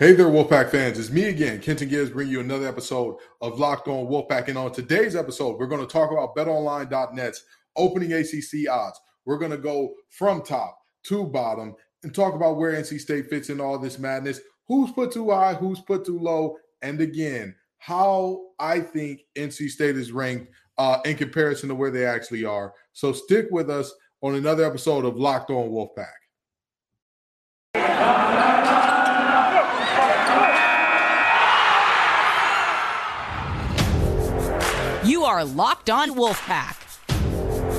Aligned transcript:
Hey 0.00 0.12
there, 0.12 0.28
Wolfpack 0.28 0.70
fans. 0.70 0.98
It's 0.98 1.10
me 1.10 1.24
again, 1.24 1.60
Kenton 1.60 1.90
Gibbs, 1.90 2.08
bringing 2.08 2.32
you 2.32 2.40
another 2.40 2.66
episode 2.66 3.16
of 3.42 3.58
Locked 3.58 3.86
On 3.86 4.06
Wolfpack. 4.06 4.48
And 4.48 4.56
on 4.56 4.72
today's 4.72 5.14
episode, 5.14 5.58
we're 5.58 5.66
going 5.66 5.86
to 5.86 5.92
talk 5.92 6.10
about 6.10 6.34
betonline.net's 6.34 7.44
opening 7.76 8.14
ACC 8.14 8.66
odds. 8.70 8.98
We're 9.26 9.36
going 9.36 9.50
to 9.50 9.58
go 9.58 9.92
from 10.08 10.40
top 10.40 10.78
to 11.02 11.24
bottom 11.24 11.74
and 12.02 12.14
talk 12.14 12.32
about 12.32 12.56
where 12.56 12.72
NC 12.72 12.98
State 12.98 13.28
fits 13.28 13.50
in 13.50 13.60
all 13.60 13.78
this 13.78 13.98
madness, 13.98 14.40
who's 14.66 14.90
put 14.90 15.12
too 15.12 15.32
high, 15.32 15.52
who's 15.52 15.80
put 15.82 16.06
too 16.06 16.18
low, 16.18 16.56
and 16.80 16.98
again, 17.02 17.54
how 17.76 18.40
I 18.58 18.80
think 18.80 19.20
NC 19.36 19.68
State 19.68 19.98
is 19.98 20.12
ranked 20.12 20.50
uh, 20.78 21.00
in 21.04 21.18
comparison 21.18 21.68
to 21.68 21.74
where 21.74 21.90
they 21.90 22.06
actually 22.06 22.46
are. 22.46 22.72
So 22.94 23.12
stick 23.12 23.48
with 23.50 23.68
us 23.68 23.92
on 24.22 24.36
another 24.36 24.64
episode 24.64 25.04
of 25.04 25.18
Locked 25.18 25.50
On 25.50 25.68
Wolfpack. 25.68 26.06
Are 35.40 35.44
Locked 35.46 35.88
On 35.88 36.10
Wolfpack, 36.10 36.76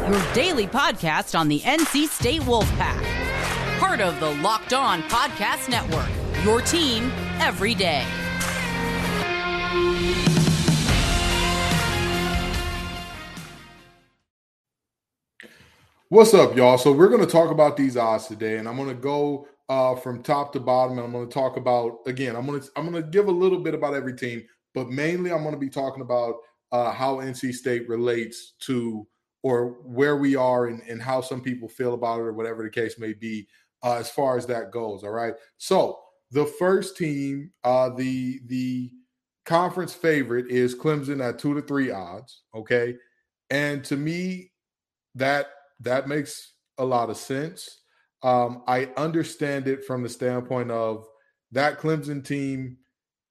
your 0.09 0.33
daily 0.33 0.65
podcast 0.65 1.37
on 1.37 1.47
the 1.47 1.59
NC 1.59 2.07
State 2.07 2.41
Wolfpack, 2.41 3.79
part 3.79 4.01
of 4.01 4.19
the 4.19 4.31
Locked 4.41 4.73
On 4.73 5.03
Podcast 5.03 5.69
Network, 5.69 6.09
your 6.43 6.61
team 6.61 7.11
every 7.37 7.75
day. 7.75 8.03
What's 16.09 16.33
up, 16.33 16.55
y'all? 16.55 16.79
So 16.79 16.91
we're 16.91 17.09
going 17.09 17.21
to 17.21 17.31
talk 17.31 17.51
about 17.51 17.77
these 17.77 17.95
odds 17.95 18.25
today, 18.25 18.57
and 18.57 18.67
I'm 18.67 18.75
going 18.75 18.89
to 18.89 18.95
go 18.95 19.47
uh, 19.69 19.93
from 19.93 20.23
top 20.23 20.51
to 20.53 20.59
bottom, 20.59 20.97
and 20.97 21.05
I'm 21.05 21.11
going 21.11 21.27
to 21.27 21.33
talk 21.33 21.57
about 21.57 21.99
again. 22.07 22.35
I'm 22.35 22.47
going 22.47 22.59
to 22.59 22.67
I'm 22.75 22.89
going 22.89 23.03
to 23.03 23.07
give 23.07 23.27
a 23.27 23.31
little 23.31 23.59
bit 23.59 23.75
about 23.75 23.93
every 23.93 24.15
team, 24.15 24.41
but 24.73 24.89
mainly 24.89 25.31
I'm 25.31 25.43
going 25.43 25.53
to 25.53 25.59
be 25.59 25.69
talking 25.69 26.01
about 26.01 26.37
uh, 26.71 26.91
how 26.91 27.17
NC 27.17 27.53
State 27.53 27.87
relates 27.87 28.53
to 28.61 29.07
or 29.43 29.77
where 29.83 30.17
we 30.17 30.35
are 30.35 30.67
and, 30.67 30.81
and 30.87 31.01
how 31.01 31.21
some 31.21 31.41
people 31.41 31.67
feel 31.67 31.93
about 31.93 32.19
it 32.19 32.23
or 32.23 32.33
whatever 32.33 32.63
the 32.63 32.69
case 32.69 32.99
may 32.99 33.13
be 33.13 33.47
uh, 33.83 33.95
as 33.95 34.09
far 34.09 34.37
as 34.37 34.45
that 34.45 34.71
goes. 34.71 35.03
All 35.03 35.11
right. 35.11 35.33
So 35.57 35.99
the 36.31 36.45
first 36.45 36.97
team, 36.97 37.51
uh, 37.63 37.89
the 37.89 38.39
the 38.45 38.91
conference 39.45 39.93
favorite 39.93 40.49
is 40.49 40.75
Clemson 40.75 41.23
at 41.27 41.39
two 41.39 41.53
to 41.53 41.61
three 41.61 41.91
odds. 41.91 42.43
Okay. 42.55 42.95
And 43.49 43.83
to 43.85 43.97
me, 43.97 44.51
that 45.15 45.47
that 45.81 46.07
makes 46.07 46.53
a 46.77 46.85
lot 46.85 47.09
of 47.09 47.17
sense. 47.17 47.79
Um, 48.23 48.63
I 48.67 48.91
understand 48.97 49.67
it 49.67 49.83
from 49.83 50.03
the 50.03 50.09
standpoint 50.09 50.71
of 50.71 51.07
that 51.51 51.79
Clemson 51.79 52.23
team, 52.23 52.77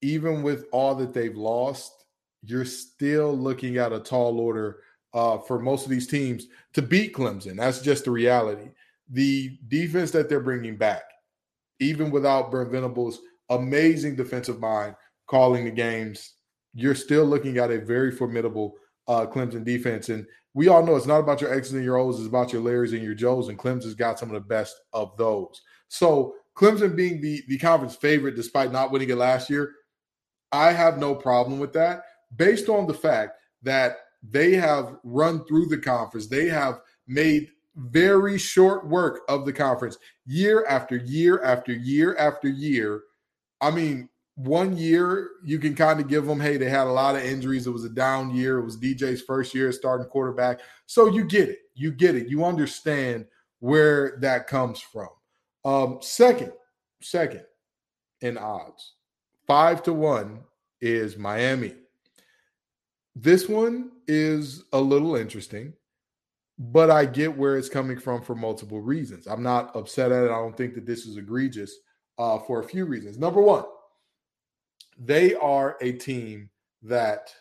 even 0.02 0.42
with 0.42 0.64
all 0.72 0.94
that 0.96 1.14
they've 1.14 1.36
lost, 1.36 1.99
you're 2.42 2.64
still 2.64 3.36
looking 3.36 3.76
at 3.76 3.92
a 3.92 4.00
tall 4.00 4.40
order 4.40 4.78
uh, 5.12 5.38
for 5.38 5.58
most 5.58 5.84
of 5.84 5.90
these 5.90 6.06
teams 6.06 6.46
to 6.72 6.82
beat 6.82 7.14
Clemson. 7.14 7.56
That's 7.56 7.80
just 7.80 8.04
the 8.04 8.10
reality. 8.10 8.70
The 9.10 9.58
defense 9.68 10.10
that 10.12 10.28
they're 10.28 10.40
bringing 10.40 10.76
back, 10.76 11.02
even 11.80 12.10
without 12.10 12.50
Brent 12.50 12.70
Venables' 12.70 13.20
amazing 13.48 14.16
defensive 14.16 14.60
mind 14.60 14.94
calling 15.26 15.64
the 15.64 15.70
games, 15.70 16.34
you're 16.74 16.94
still 16.94 17.24
looking 17.24 17.58
at 17.58 17.72
a 17.72 17.80
very 17.80 18.12
formidable 18.12 18.74
uh, 19.08 19.26
Clemson 19.26 19.64
defense. 19.64 20.08
And 20.08 20.24
we 20.54 20.68
all 20.68 20.84
know 20.84 20.96
it's 20.96 21.06
not 21.06 21.18
about 21.18 21.40
your 21.40 21.52
X's 21.52 21.74
and 21.74 21.84
your 21.84 21.98
O's, 21.98 22.18
it's 22.18 22.28
about 22.28 22.52
your 22.52 22.62
Larrys 22.62 22.92
and 22.92 23.02
your 23.02 23.14
Joes. 23.14 23.48
And 23.48 23.58
Clemson's 23.58 23.94
got 23.94 24.18
some 24.18 24.28
of 24.28 24.34
the 24.34 24.48
best 24.48 24.76
of 24.92 25.16
those. 25.16 25.60
So 25.88 26.34
Clemson 26.56 26.94
being 26.94 27.20
the, 27.20 27.42
the 27.48 27.58
conference 27.58 27.96
favorite 27.96 28.36
despite 28.36 28.70
not 28.70 28.92
winning 28.92 29.10
it 29.10 29.16
last 29.16 29.50
year, 29.50 29.72
I 30.52 30.72
have 30.72 30.98
no 30.98 31.14
problem 31.14 31.58
with 31.58 31.72
that 31.72 32.02
based 32.36 32.68
on 32.68 32.86
the 32.86 32.94
fact 32.94 33.36
that 33.62 33.98
they 34.22 34.54
have 34.54 34.96
run 35.04 35.44
through 35.44 35.66
the 35.66 35.78
conference, 35.78 36.26
they 36.26 36.46
have 36.48 36.80
made 37.06 37.50
very 37.76 38.38
short 38.38 38.86
work 38.86 39.20
of 39.28 39.46
the 39.46 39.52
conference 39.52 39.96
year 40.26 40.64
after 40.66 40.96
year 40.96 41.42
after 41.42 41.72
year 41.72 42.16
after 42.16 42.48
year. 42.48 43.02
I 43.60 43.70
mean, 43.70 44.08
one 44.34 44.76
year 44.76 45.30
you 45.44 45.58
can 45.58 45.74
kind 45.74 46.00
of 46.00 46.08
give 46.08 46.26
them, 46.26 46.40
hey, 46.40 46.56
they 46.56 46.68
had 46.70 46.86
a 46.86 46.92
lot 46.92 47.16
of 47.16 47.22
injuries. 47.22 47.66
It 47.66 47.72
was 47.72 47.84
a 47.84 47.90
down 47.90 48.34
year. 48.34 48.58
It 48.58 48.64
was 48.64 48.78
DJ's 48.78 49.22
first 49.22 49.54
year 49.54 49.70
starting 49.72 50.06
quarterback. 50.06 50.60
So 50.86 51.08
you 51.08 51.24
get 51.24 51.48
it. 51.48 51.58
You 51.74 51.92
get 51.92 52.16
it. 52.16 52.28
You 52.28 52.44
understand 52.44 53.26
where 53.60 54.16
that 54.20 54.46
comes 54.46 54.80
from. 54.80 55.08
Um, 55.64 55.98
second, 56.00 56.52
second 57.02 57.44
in 58.22 58.38
odds, 58.38 58.94
five 59.46 59.82
to 59.84 59.92
one 59.92 60.40
is 60.80 61.18
Miami. 61.18 61.74
This 63.16 63.48
one 63.48 63.90
is 64.06 64.64
a 64.72 64.80
little 64.80 65.16
interesting, 65.16 65.72
but 66.58 66.90
I 66.90 67.06
get 67.06 67.36
where 67.36 67.56
it's 67.56 67.68
coming 67.68 67.98
from 67.98 68.22
for 68.22 68.34
multiple 68.34 68.80
reasons. 68.80 69.26
I'm 69.26 69.42
not 69.42 69.74
upset 69.74 70.12
at 70.12 70.24
it. 70.24 70.30
I 70.30 70.38
don't 70.38 70.56
think 70.56 70.74
that 70.74 70.86
this 70.86 71.06
is 71.06 71.16
egregious 71.16 71.74
uh, 72.18 72.38
for 72.38 72.60
a 72.60 72.68
few 72.68 72.84
reasons. 72.84 73.18
Number 73.18 73.40
one, 73.40 73.64
they 74.98 75.34
are 75.34 75.76
a 75.80 75.92
team 75.92 76.50
that 76.82 77.34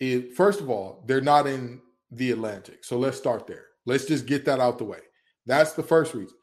is, 0.00 0.34
first 0.34 0.60
of 0.60 0.70
all, 0.70 1.04
they're 1.06 1.20
not 1.20 1.46
in 1.46 1.80
the 2.10 2.30
Atlantic. 2.30 2.84
So 2.84 2.98
let's 2.98 3.18
start 3.18 3.46
there. 3.46 3.66
Let's 3.84 4.06
just 4.06 4.26
get 4.26 4.44
that 4.46 4.60
out 4.60 4.78
the 4.78 4.84
way. 4.84 5.00
That's 5.44 5.72
the 5.72 5.82
first 5.82 6.14
reason. 6.14 6.36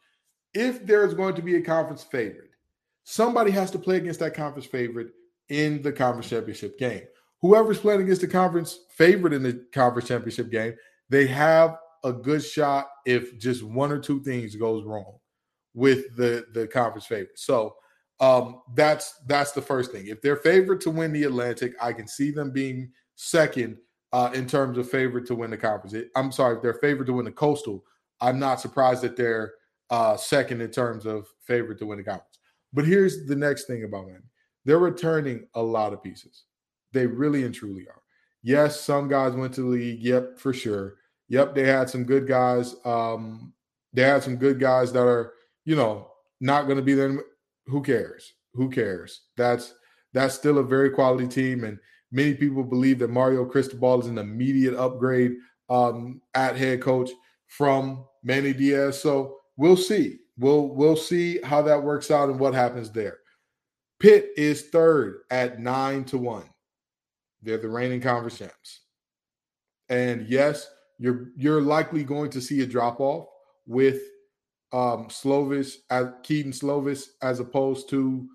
If 0.52 0.86
there's 0.86 1.14
going 1.14 1.34
to 1.34 1.42
be 1.42 1.56
a 1.56 1.62
conference 1.62 2.04
favorite, 2.04 2.50
somebody 3.02 3.50
has 3.50 3.70
to 3.72 3.78
play 3.78 3.96
against 3.96 4.20
that 4.20 4.34
conference 4.34 4.66
favorite 4.66 5.12
in 5.48 5.82
the 5.82 5.92
conference 5.92 6.28
championship 6.28 6.78
game 6.78 7.02
whoever's 7.44 7.78
playing 7.78 8.00
against 8.00 8.22
the 8.22 8.26
conference 8.26 8.78
favorite 8.88 9.34
in 9.34 9.42
the 9.42 9.66
conference 9.70 10.08
championship 10.08 10.50
game, 10.50 10.74
they 11.10 11.26
have 11.26 11.76
a 12.02 12.10
good 12.10 12.42
shot 12.42 12.86
if 13.04 13.38
just 13.38 13.62
one 13.62 13.92
or 13.92 13.98
two 13.98 14.22
things 14.22 14.56
goes 14.56 14.82
wrong 14.86 15.18
with 15.74 16.16
the 16.16 16.46
the 16.54 16.66
conference 16.66 17.04
favorite. 17.04 17.38
So 17.38 17.74
um, 18.18 18.62
that's 18.74 19.20
that's 19.26 19.52
the 19.52 19.60
first 19.60 19.92
thing. 19.92 20.06
If 20.06 20.22
they're 20.22 20.36
favored 20.36 20.80
to 20.82 20.90
win 20.90 21.12
the 21.12 21.24
Atlantic, 21.24 21.74
I 21.82 21.92
can 21.92 22.08
see 22.08 22.30
them 22.30 22.50
being 22.50 22.90
second 23.16 23.76
uh, 24.14 24.30
in 24.32 24.46
terms 24.46 24.78
of 24.78 24.88
favorite 24.88 25.26
to 25.26 25.34
win 25.34 25.50
the 25.50 25.58
conference. 25.58 25.94
I'm 26.16 26.32
sorry, 26.32 26.56
if 26.56 26.62
they're 26.62 26.72
favored 26.72 27.08
to 27.08 27.12
win 27.12 27.26
the 27.26 27.30
Coastal, 27.32 27.84
I'm 28.22 28.38
not 28.38 28.58
surprised 28.58 29.02
that 29.02 29.18
they're 29.18 29.52
uh, 29.90 30.16
second 30.16 30.62
in 30.62 30.70
terms 30.70 31.04
of 31.04 31.28
favorite 31.40 31.78
to 31.80 31.86
win 31.86 31.98
the 31.98 32.04
conference. 32.04 32.38
But 32.72 32.86
here's 32.86 33.26
the 33.26 33.36
next 33.36 33.64
thing 33.64 33.84
about 33.84 34.06
them: 34.06 34.22
they're 34.64 34.78
returning 34.78 35.46
a 35.52 35.62
lot 35.62 35.92
of 35.92 36.02
pieces. 36.02 36.44
They 36.94 37.06
really 37.06 37.44
and 37.44 37.54
truly 37.54 37.86
are. 37.88 38.00
Yes, 38.42 38.80
some 38.80 39.08
guys 39.08 39.34
went 39.34 39.52
to 39.54 39.62
the 39.62 39.66
league. 39.66 40.00
Yep, 40.00 40.38
for 40.38 40.54
sure. 40.54 40.94
Yep, 41.28 41.54
they 41.54 41.66
had 41.66 41.90
some 41.90 42.04
good 42.04 42.26
guys. 42.26 42.76
Um, 42.84 43.52
they 43.92 44.02
had 44.02 44.22
some 44.22 44.36
good 44.36 44.60
guys 44.60 44.92
that 44.92 45.06
are, 45.06 45.32
you 45.64 45.76
know, 45.76 46.08
not 46.40 46.64
going 46.64 46.76
to 46.76 46.82
be 46.82 46.94
there. 46.94 47.18
Who 47.66 47.82
cares? 47.82 48.32
Who 48.54 48.70
cares? 48.70 49.22
That's 49.36 49.74
that's 50.12 50.34
still 50.34 50.58
a 50.58 50.62
very 50.62 50.90
quality 50.90 51.26
team, 51.26 51.64
and 51.64 51.78
many 52.12 52.34
people 52.34 52.62
believe 52.62 52.98
that 53.00 53.10
Mario 53.10 53.44
Cristobal 53.44 54.00
is 54.00 54.06
an 54.06 54.18
immediate 54.18 54.74
upgrade 54.74 55.32
um, 55.68 56.20
at 56.34 56.56
head 56.56 56.80
coach 56.82 57.10
from 57.48 58.04
Manny 58.22 58.52
Diaz. 58.52 59.00
So 59.00 59.38
we'll 59.56 59.76
see. 59.76 60.18
We'll 60.38 60.68
we'll 60.68 60.96
see 60.96 61.40
how 61.42 61.62
that 61.62 61.82
works 61.82 62.10
out 62.10 62.28
and 62.28 62.38
what 62.38 62.54
happens 62.54 62.90
there. 62.90 63.18
Pitt 64.00 64.30
is 64.36 64.68
third 64.68 65.22
at 65.30 65.60
nine 65.60 66.04
to 66.04 66.18
one. 66.18 66.44
They're 67.44 67.58
the 67.58 67.68
reigning 67.68 68.00
conference 68.00 68.38
champs. 68.38 68.80
And 69.88 70.26
yes, 70.28 70.66
you're 70.98 71.28
you're 71.36 71.60
likely 71.60 72.04
going 72.04 72.30
to 72.30 72.40
see 72.40 72.62
a 72.62 72.66
drop 72.66 73.00
off 73.00 73.26
with 73.66 74.00
um 74.72 75.08
Slovis 75.08 75.74
as 75.90 76.08
Kedon 76.22 76.52
Slovis 76.52 77.08
as 77.22 77.40
opposed 77.40 77.88
to 77.90 78.26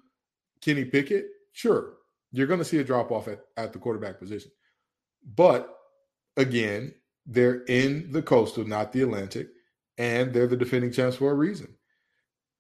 Kenny 0.62 0.86
Pickett. 0.86 1.26
Sure, 1.54 1.94
you're 2.32 2.48
going 2.48 2.60
to 2.60 2.66
see 2.66 2.78
a 2.78 2.84
drop 2.84 3.12
off 3.12 3.28
at, 3.28 3.40
at 3.58 3.74
the 3.74 3.80
quarterback 3.80 4.20
position. 4.20 4.52
But 5.36 5.76
again, 6.38 6.94
they're 7.26 7.64
in 7.66 8.12
the 8.12 8.22
coastal, 8.22 8.66
not 8.66 8.92
the 8.92 9.02
Atlantic, 9.02 9.50
and 9.98 10.34
they're 10.34 10.48
the 10.48 10.58
defending 10.58 10.92
champs 10.92 11.18
for 11.18 11.32
a 11.32 11.36
reason. 11.36 11.76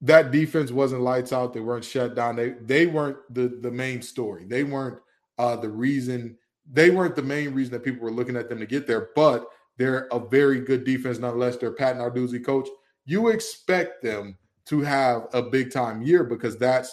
That 0.02 0.31
defense 0.31 0.72
wasn't 0.72 1.02
lights 1.02 1.34
out. 1.34 1.54
They 1.54 1.60
weren't 1.60 1.86
shut 1.86 2.16
down. 2.16 2.36
They 2.36 2.52
they 2.52 2.88
weren't 2.88 3.18
the 3.30 3.48
the 3.62 3.72
main 3.72 4.02
story. 4.02 4.45
They 4.45 4.63
weren't 4.63 5.00
uh, 5.40 5.56
the 5.56 5.70
reason 5.70 6.38
they 6.72 6.92
weren't 6.92 7.16
the 7.16 7.24
main 7.24 7.54
reason 7.54 7.74
that 7.74 7.84
people 7.84 8.04
were 8.04 8.12
looking 8.12 8.36
at 8.36 8.48
them 8.48 8.60
to 8.60 8.66
get 8.68 8.86
there, 8.86 9.10
but 9.16 9.48
they're 9.78 10.08
a 10.12 10.20
very 10.20 10.60
good 10.60 10.84
defense 10.84 11.18
nonetheless. 11.18 11.58
They're 11.58 11.72
Pat 11.72 11.96
Narduzzi 11.96 12.46
coach. 12.46 12.68
You 13.06 13.30
expect 13.30 14.04
them 14.04 14.38
to 14.68 14.82
have 14.82 15.28
a 15.34 15.42
big 15.42 15.72
time 15.72 16.04
year 16.04 16.24
because 16.24 16.58
that's 16.58 16.92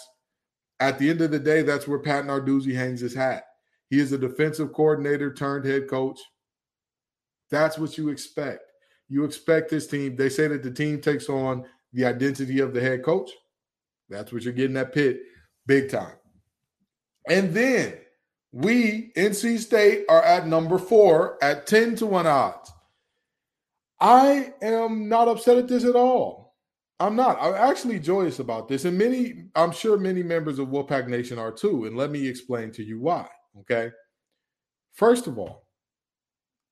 at 0.79 0.97
the 0.97 1.09
end 1.09 1.21
of 1.21 1.31
the 1.31 1.39
day, 1.39 1.61
that's 1.61 1.87
where 1.87 1.99
Pat 1.99 2.25
Narduzzi 2.25 2.73
hangs 2.73 3.01
his 3.01 3.13
hat. 3.13 3.43
He 3.89 3.99
is 3.99 4.11
a 4.11 4.17
defensive 4.17 4.73
coordinator 4.73 5.33
turned 5.33 5.65
head 5.65 5.87
coach. 5.87 6.19
That's 7.51 7.77
what 7.77 7.97
you 7.97 8.09
expect. 8.09 8.61
You 9.09 9.23
expect 9.25 9.69
this 9.69 9.87
team. 9.87 10.15
They 10.15 10.29
say 10.29 10.47
that 10.47 10.63
the 10.63 10.71
team 10.71 11.01
takes 11.01 11.29
on 11.29 11.65
the 11.93 12.05
identity 12.05 12.59
of 12.59 12.73
the 12.73 12.81
head 12.81 13.03
coach. 13.03 13.31
That's 14.09 14.31
what 14.31 14.43
you're 14.43 14.53
getting 14.53 14.77
at 14.77 14.93
Pitt 14.93 15.19
big 15.65 15.89
time. 15.89 16.15
And 17.29 17.53
then 17.53 17.93
we, 18.51 19.11
NC 19.15 19.59
State, 19.59 20.05
are 20.09 20.23
at 20.23 20.47
number 20.47 20.77
four 20.77 21.37
at 21.43 21.67
10 21.67 21.95
to 21.97 22.05
1 22.05 22.27
odds. 22.27 22.71
I 23.99 24.53
am 24.61 25.09
not 25.09 25.27
upset 25.27 25.57
at 25.57 25.67
this 25.67 25.83
at 25.83 25.95
all. 25.95 26.55
I'm 26.99 27.15
not. 27.15 27.37
I'm 27.39 27.53
actually 27.53 27.99
joyous 27.99 28.39
about 28.39 28.67
this. 28.67 28.85
And 28.85 28.97
many, 28.97 29.45
I'm 29.55 29.71
sure 29.71 29.97
many 29.97 30.23
members 30.23 30.59
of 30.59 30.69
Wolfpack 30.69 31.07
Nation 31.07 31.37
are 31.37 31.51
too. 31.51 31.85
And 31.85 31.95
let 31.95 32.09
me 32.09 32.27
explain 32.27 32.71
to 32.71 32.83
you 32.83 32.99
why. 32.99 33.27
Okay. 33.59 33.91
First 34.93 35.27
of 35.27 35.37
all, 35.37 35.67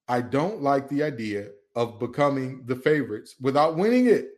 I 0.07 0.21
don't 0.21 0.61
like 0.61 0.89
the 0.89 1.03
idea 1.03 1.49
of 1.75 1.99
becoming 1.99 2.63
the 2.65 2.75
favorites 2.75 3.35
without 3.39 3.75
winning 3.75 4.07
it. 4.07 4.29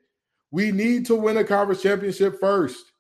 We 0.51 0.72
need 0.72 1.06
to 1.07 1.16
win 1.16 1.38
a 1.38 1.44
conference 1.44 1.81
championship 1.81 2.39
first. 2.39 2.92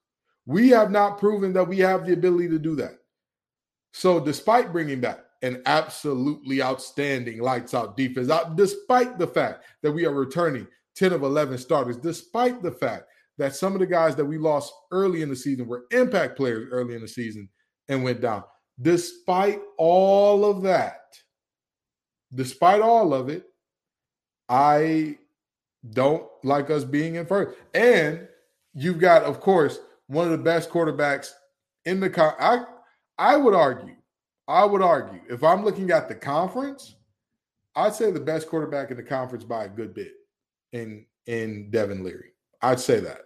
We 0.45 0.69
have 0.69 0.91
not 0.91 1.17
proven 1.17 1.53
that 1.53 1.67
we 1.67 1.79
have 1.79 2.05
the 2.05 2.13
ability 2.13 2.49
to 2.49 2.59
do 2.59 2.75
that. 2.77 2.99
So, 3.97 4.19
despite 4.19 4.71
bringing 4.71 4.99
back 4.99 5.21
an 5.41 5.63
absolutely 5.65 6.61
outstanding 6.61 7.41
lights 7.41 7.73
out 7.73 7.97
defense, 7.97 8.31
despite 8.53 9.17
the 9.17 9.25
fact 9.25 9.63
that 9.81 9.91
we 9.91 10.05
are 10.05 10.13
returning 10.13 10.67
10 10.97 11.13
of 11.13 11.23
11 11.23 11.57
starters, 11.57 11.97
despite 11.97 12.61
the 12.61 12.69
fact 12.69 13.05
that 13.39 13.55
some 13.55 13.73
of 13.73 13.79
the 13.79 13.87
guys 13.87 14.15
that 14.15 14.25
we 14.25 14.37
lost 14.37 14.71
early 14.91 15.23
in 15.23 15.29
the 15.29 15.35
season 15.35 15.65
were 15.65 15.85
impact 15.89 16.37
players 16.37 16.69
early 16.71 16.93
in 16.93 17.01
the 17.01 17.07
season 17.07 17.49
and 17.87 18.03
went 18.03 18.21
down. 18.21 18.43
Despite 18.79 19.61
all 19.79 20.45
of 20.45 20.61
that, 20.61 21.01
despite 22.31 22.81
all 22.81 23.15
of 23.15 23.29
it, 23.29 23.45
I 24.47 25.17
don't 25.89 26.27
like 26.43 26.69
us 26.69 26.83
being 26.83 27.15
in 27.15 27.25
first. 27.25 27.57
And 27.73 28.27
you've 28.75 28.99
got, 28.99 29.23
of 29.23 29.39
course, 29.39 29.79
one 30.05 30.25
of 30.25 30.31
the 30.31 30.37
best 30.37 30.69
quarterbacks 30.69 31.31
in 31.83 31.99
the 31.99 32.11
con- 32.11 32.35
I 32.39 32.63
I 33.17 33.37
would 33.37 33.53
argue, 33.53 33.95
I 34.47 34.65
would 34.65 34.81
argue, 34.81 35.21
if 35.29 35.43
I'm 35.43 35.63
looking 35.63 35.91
at 35.91 36.07
the 36.07 36.15
conference, 36.15 36.95
I'd 37.75 37.95
say 37.95 38.11
the 38.11 38.19
best 38.19 38.47
quarterback 38.47 38.91
in 38.91 38.97
the 38.97 39.03
conference 39.03 39.43
by 39.43 39.65
a 39.65 39.69
good 39.69 39.93
bit 39.93 40.13
in 40.73 41.05
in 41.25 41.69
Devin 41.69 42.03
Leary. 42.03 42.31
I'd 42.61 42.79
say 42.79 42.99
that. 43.01 43.21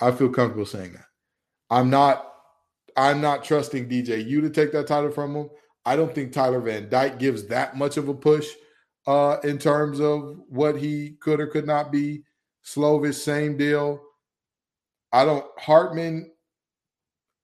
I 0.00 0.10
feel 0.10 0.30
comfortable 0.30 0.66
saying 0.66 0.92
that. 0.92 1.06
I'm 1.70 1.90
not 1.90 2.32
I'm 2.96 3.20
not 3.20 3.44
trusting 3.44 3.88
DJU 3.88 4.40
to 4.40 4.50
take 4.50 4.72
that 4.72 4.86
title 4.86 5.10
from 5.10 5.34
him. 5.34 5.50
I 5.84 5.96
don't 5.96 6.14
think 6.14 6.32
Tyler 6.32 6.60
Van 6.60 6.88
Dyke 6.88 7.18
gives 7.18 7.46
that 7.48 7.76
much 7.76 7.96
of 7.96 8.08
a 8.08 8.14
push 8.14 8.48
uh, 9.06 9.36
in 9.44 9.58
terms 9.58 10.00
of 10.00 10.38
what 10.48 10.78
he 10.78 11.16
could 11.20 11.40
or 11.40 11.46
could 11.46 11.66
not 11.66 11.92
be. 11.92 12.22
Slovis, 12.64 13.14
same 13.14 13.56
deal. 13.56 14.00
I 15.12 15.24
don't 15.24 15.44
Hartman. 15.58 16.30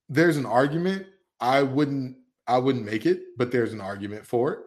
There's 0.08 0.36
an 0.36 0.46
argument. 0.46 1.06
I 1.40 1.62
wouldn't. 1.62 2.16
I 2.46 2.58
wouldn't 2.58 2.84
make 2.84 3.06
it, 3.06 3.20
but 3.36 3.52
there's 3.52 3.72
an 3.72 3.80
argument 3.80 4.26
for 4.26 4.52
it. 4.52 4.58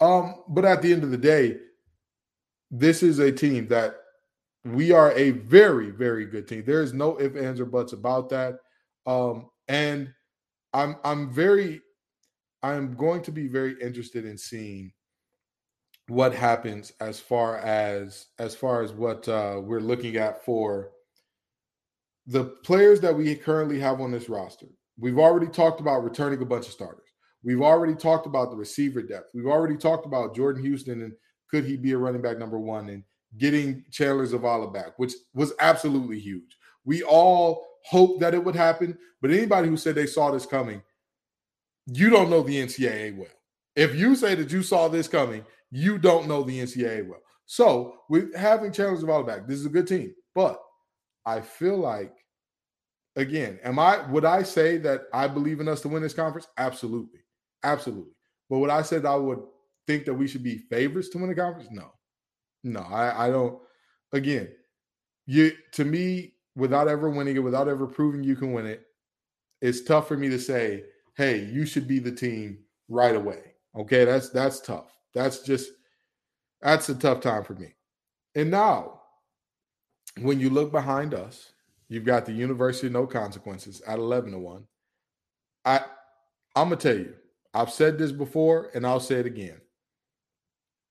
Um, 0.00 0.42
but 0.48 0.66
at 0.66 0.82
the 0.82 0.92
end 0.92 1.04
of 1.04 1.10
the 1.10 1.16
day, 1.16 1.56
this 2.70 3.02
is 3.02 3.18
a 3.18 3.32
team 3.32 3.68
that 3.68 3.94
we 4.64 4.92
are 4.92 5.12
a 5.12 5.30
very, 5.30 5.90
very 5.90 6.26
good 6.26 6.46
team. 6.46 6.64
There 6.66 6.82
is 6.82 6.92
no 6.92 7.18
ifs, 7.18 7.36
ands, 7.36 7.60
or 7.60 7.64
buts 7.64 7.94
about 7.94 8.28
that. 8.30 8.58
Um, 9.06 9.48
and 9.68 10.12
I'm 10.72 10.96
I'm 11.04 11.32
very 11.32 11.80
I'm 12.62 12.94
going 12.94 13.22
to 13.22 13.32
be 13.32 13.48
very 13.48 13.80
interested 13.80 14.26
in 14.26 14.36
seeing 14.36 14.92
what 16.08 16.34
happens 16.34 16.92
as 17.00 17.20
far 17.20 17.58
as 17.58 18.26
as 18.38 18.54
far 18.54 18.82
as 18.82 18.92
what 18.92 19.28
uh, 19.28 19.60
we're 19.62 19.80
looking 19.80 20.16
at 20.16 20.44
for 20.44 20.90
the 22.26 22.44
players 22.44 23.00
that 23.00 23.16
we 23.16 23.34
currently 23.34 23.80
have 23.80 24.00
on 24.00 24.10
this 24.10 24.28
roster. 24.28 24.66
We've 25.00 25.18
already 25.18 25.46
talked 25.46 25.80
about 25.80 26.04
returning 26.04 26.42
a 26.42 26.44
bunch 26.44 26.66
of 26.66 26.72
starters. 26.72 27.04
We've 27.42 27.62
already 27.62 27.94
talked 27.94 28.26
about 28.26 28.50
the 28.50 28.56
receiver 28.56 29.02
depth. 29.02 29.30
We've 29.34 29.46
already 29.46 29.76
talked 29.76 30.04
about 30.04 30.36
Jordan 30.36 30.62
Houston 30.62 31.02
and 31.02 31.12
could 31.50 31.64
he 31.64 31.76
be 31.76 31.92
a 31.92 31.98
running 31.98 32.22
back 32.22 32.38
number 32.38 32.58
one 32.58 32.90
and 32.90 33.02
getting 33.38 33.84
Chandler 33.90 34.26
Zavala 34.26 34.72
back, 34.72 34.98
which 34.98 35.14
was 35.34 35.52
absolutely 35.58 36.18
huge. 36.18 36.56
We 36.84 37.02
all 37.02 37.66
hoped 37.86 38.20
that 38.20 38.34
it 38.34 38.44
would 38.44 38.54
happen, 38.54 38.98
but 39.22 39.30
anybody 39.30 39.68
who 39.68 39.76
said 39.76 39.94
they 39.94 40.06
saw 40.06 40.30
this 40.30 40.46
coming, 40.46 40.82
you 41.86 42.10
don't 42.10 42.30
know 42.30 42.42
the 42.42 42.56
NCAA 42.56 43.16
well. 43.16 43.28
If 43.74 43.94
you 43.94 44.14
say 44.14 44.34
that 44.34 44.52
you 44.52 44.62
saw 44.62 44.88
this 44.88 45.08
coming, 45.08 45.44
you 45.70 45.98
don't 45.98 46.28
know 46.28 46.42
the 46.42 46.60
NCAA 46.60 47.08
well. 47.08 47.20
So 47.46 47.96
with 48.08 48.34
having 48.34 48.72
Chandler 48.72 49.00
Zavala 49.00 49.26
back, 49.26 49.46
this 49.46 49.58
is 49.58 49.66
a 49.66 49.70
good 49.70 49.86
team. 49.86 50.14
But 50.34 50.60
I 51.24 51.40
feel 51.40 51.78
like, 51.78 52.14
again, 53.16 53.58
am 53.62 53.78
I 53.78 54.06
would 54.10 54.24
I 54.24 54.42
say 54.42 54.76
that 54.78 55.02
I 55.12 55.28
believe 55.28 55.60
in 55.60 55.68
us 55.68 55.80
to 55.82 55.88
win 55.88 56.02
this 56.02 56.14
conference? 56.14 56.48
Absolutely. 56.58 57.20
Absolutely. 57.62 58.12
But 58.48 58.58
would 58.58 58.70
I 58.70 58.82
say 58.82 58.98
that 58.98 59.08
I 59.08 59.16
would 59.16 59.42
think 59.86 60.04
that 60.04 60.14
we 60.14 60.26
should 60.26 60.42
be 60.42 60.58
favorites 60.58 61.08
to 61.10 61.18
win 61.18 61.28
the 61.28 61.34
conference? 61.34 61.68
No. 61.70 61.92
No, 62.62 62.80
I, 62.80 63.26
I 63.26 63.30
don't 63.30 63.60
again, 64.12 64.48
you 65.26 65.52
to 65.72 65.84
me, 65.84 66.34
without 66.56 66.88
ever 66.88 67.08
winning 67.10 67.36
it, 67.36 67.40
without 67.40 67.68
ever 67.68 67.86
proving 67.86 68.24
you 68.24 68.36
can 68.36 68.52
win 68.52 68.66
it, 68.66 68.84
it's 69.60 69.82
tough 69.82 70.08
for 70.08 70.16
me 70.16 70.28
to 70.28 70.38
say, 70.38 70.84
hey, 71.16 71.44
you 71.44 71.64
should 71.64 71.86
be 71.86 71.98
the 71.98 72.12
team 72.12 72.58
right 72.88 73.14
away. 73.14 73.54
Okay, 73.76 74.04
that's 74.04 74.30
that's 74.30 74.60
tough. 74.60 74.96
That's 75.14 75.40
just 75.40 75.70
that's 76.60 76.88
a 76.88 76.94
tough 76.94 77.20
time 77.20 77.44
for 77.44 77.54
me. 77.54 77.74
And 78.34 78.50
now, 78.50 79.00
when 80.20 80.40
you 80.40 80.50
look 80.50 80.70
behind 80.70 81.14
us, 81.14 81.49
you've 81.90 82.06
got 82.06 82.24
the 82.24 82.32
University 82.32 82.86
of 82.86 82.94
No 82.94 83.06
Consequences 83.06 83.82
at 83.86 83.98
11 83.98 84.32
to 84.32 84.38
1. 84.38 84.64
I 85.66 85.80
I'm 86.56 86.68
gonna 86.68 86.76
tell 86.76 86.96
you, 86.96 87.14
I've 87.52 87.70
said 87.70 87.98
this 87.98 88.12
before 88.12 88.70
and 88.74 88.86
I'll 88.86 89.00
say 89.00 89.16
it 89.16 89.26
again. 89.26 89.60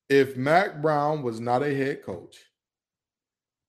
If 0.09 0.37
Mack 0.37 0.81
Brown 0.81 1.23
was 1.23 1.39
not 1.39 1.63
a 1.63 1.73
head 1.73 2.03
coach, 2.03 2.37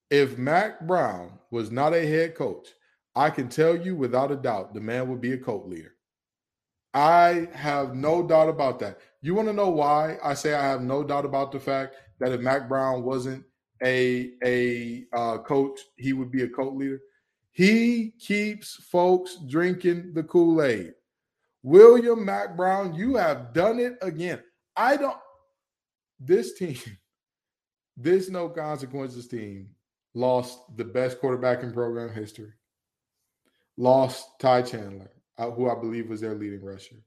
if 0.09 0.37
Mack 0.37 0.81
Brown 0.81 1.39
was 1.49 1.71
not 1.71 1.93
a 1.93 2.05
head 2.05 2.35
coach, 2.35 2.67
I 3.15 3.29
can 3.29 3.49
tell 3.49 3.75
you 3.75 3.95
without 3.95 4.31
a 4.31 4.35
doubt 4.35 4.73
the 4.73 4.81
man 4.81 5.09
would 5.09 5.21
be 5.21 5.33
a 5.33 5.37
cult 5.37 5.67
leader. 5.67 5.95
I 6.93 7.47
have 7.53 7.95
no 7.95 8.25
doubt 8.25 8.49
about 8.49 8.79
that. 8.79 8.99
You 9.21 9.33
want 9.33 9.47
to 9.47 9.53
know 9.53 9.69
why 9.69 10.17
I 10.23 10.33
say 10.33 10.53
I 10.53 10.67
have 10.67 10.81
no 10.81 11.03
doubt 11.03 11.25
about 11.25 11.51
the 11.51 11.59
fact 11.59 11.95
that 12.19 12.33
if 12.33 12.41
Mack 12.41 12.67
Brown 12.67 13.03
wasn't 13.03 13.45
a 13.83 14.31
a 14.43 15.05
uh, 15.13 15.37
coach, 15.39 15.79
he 15.97 16.13
would 16.13 16.31
be 16.31 16.43
a 16.43 16.49
cult 16.49 16.75
leader. 16.75 16.99
He 17.51 18.13
keeps 18.19 18.75
folks 18.75 19.37
drinking 19.47 20.13
the 20.13 20.23
Kool 20.23 20.63
Aid. 20.63 20.93
William 21.63 22.25
Mack 22.25 22.55
Brown, 22.55 22.93
you 22.93 23.15
have 23.17 23.53
done 23.53 23.79
it 23.79 23.97
again. 24.01 24.41
I 24.75 24.97
don't. 24.97 25.17
This 26.19 26.53
team, 26.53 26.77
this 27.97 28.29
no 28.29 28.49
consequences 28.49 29.27
team, 29.27 29.69
lost 30.13 30.59
the 30.77 30.85
best 30.85 31.19
quarterback 31.19 31.63
in 31.63 31.73
program 31.73 32.13
history. 32.13 32.53
Lost 33.77 34.27
Ty 34.39 34.63
Chandler, 34.63 35.11
uh, 35.37 35.51
who 35.51 35.69
I 35.69 35.75
believe 35.75 36.09
was 36.09 36.21
their 36.21 36.35
leading 36.35 36.63
rusher. 36.63 36.97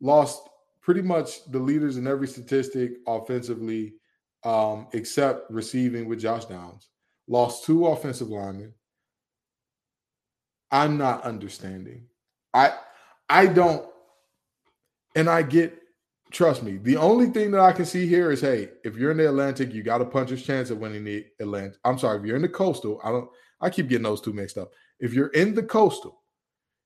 Lost 0.00 0.48
pretty 0.80 1.02
much 1.02 1.44
the 1.50 1.58
leaders 1.58 1.96
in 1.96 2.06
every 2.06 2.26
statistic 2.26 2.92
offensively, 3.06 3.94
um, 4.44 4.88
except 4.92 5.50
receiving 5.50 6.08
with 6.08 6.20
Josh 6.20 6.46
Downs. 6.46 6.88
Lost 7.28 7.64
two 7.64 7.86
offensive 7.86 8.28
linemen. 8.28 8.74
I'm 10.72 10.96
not 10.96 11.22
understanding. 11.22 12.06
I 12.54 12.72
I 13.28 13.46
don't, 13.46 13.86
and 15.14 15.28
I 15.28 15.42
get. 15.42 15.78
Trust 16.30 16.62
me. 16.62 16.78
The 16.78 16.96
only 16.96 17.26
thing 17.26 17.50
that 17.50 17.60
I 17.60 17.72
can 17.72 17.84
see 17.84 18.06
here 18.06 18.32
is, 18.32 18.40
hey, 18.40 18.70
if 18.84 18.96
you're 18.96 19.10
in 19.10 19.18
the 19.18 19.28
Atlantic, 19.28 19.74
you 19.74 19.82
got 19.82 20.00
a 20.00 20.06
puncher's 20.06 20.42
chance 20.42 20.70
of 20.70 20.78
winning 20.78 21.04
the 21.04 21.26
Atlantic. 21.40 21.78
I'm 21.84 21.98
sorry, 21.98 22.18
if 22.18 22.24
you're 22.24 22.36
in 22.36 22.42
the 22.42 22.48
Coastal, 22.48 23.00
I 23.04 23.10
don't. 23.10 23.28
I 23.60 23.68
keep 23.70 23.88
getting 23.88 24.04
those 24.04 24.22
two 24.22 24.32
mixed 24.32 24.58
up. 24.58 24.72
If 24.98 25.12
you're 25.12 25.28
in 25.28 25.54
the 25.54 25.62
Coastal, 25.62 26.22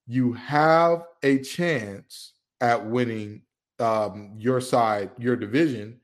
you 0.07 0.33
have 0.33 1.05
a 1.23 1.39
chance 1.39 2.33
at 2.61 2.85
winning 2.85 3.43
um, 3.79 4.35
your 4.37 4.61
side, 4.61 5.11
your 5.17 5.37
division, 5.37 6.01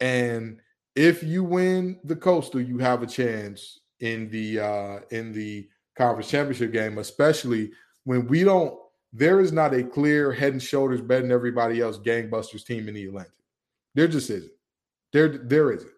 and 0.00 0.60
if 0.94 1.24
you 1.24 1.42
win 1.42 1.98
the 2.04 2.16
Coastal, 2.16 2.60
you 2.60 2.78
have 2.78 3.02
a 3.02 3.06
chance 3.06 3.80
in 4.00 4.30
the 4.30 4.60
uh, 4.60 5.00
in 5.10 5.32
the 5.32 5.68
conference 5.96 6.30
championship 6.30 6.72
game, 6.72 6.98
especially 6.98 7.72
when 8.04 8.26
we 8.26 8.44
don't. 8.44 8.78
There 9.12 9.40
is 9.40 9.52
not 9.52 9.74
a 9.74 9.84
clear 9.84 10.32
head 10.32 10.52
and 10.52 10.62
shoulders 10.62 11.00
better 11.00 11.22
than 11.22 11.30
everybody 11.30 11.80
else 11.80 11.98
gangbusters 11.98 12.66
team 12.66 12.88
in 12.88 12.94
the 12.94 13.06
Atlantic. 13.06 13.32
There 13.94 14.08
just 14.08 14.28
isn't. 14.30 14.50
There 15.12 15.28
there 15.28 15.72
isn't. 15.72 15.92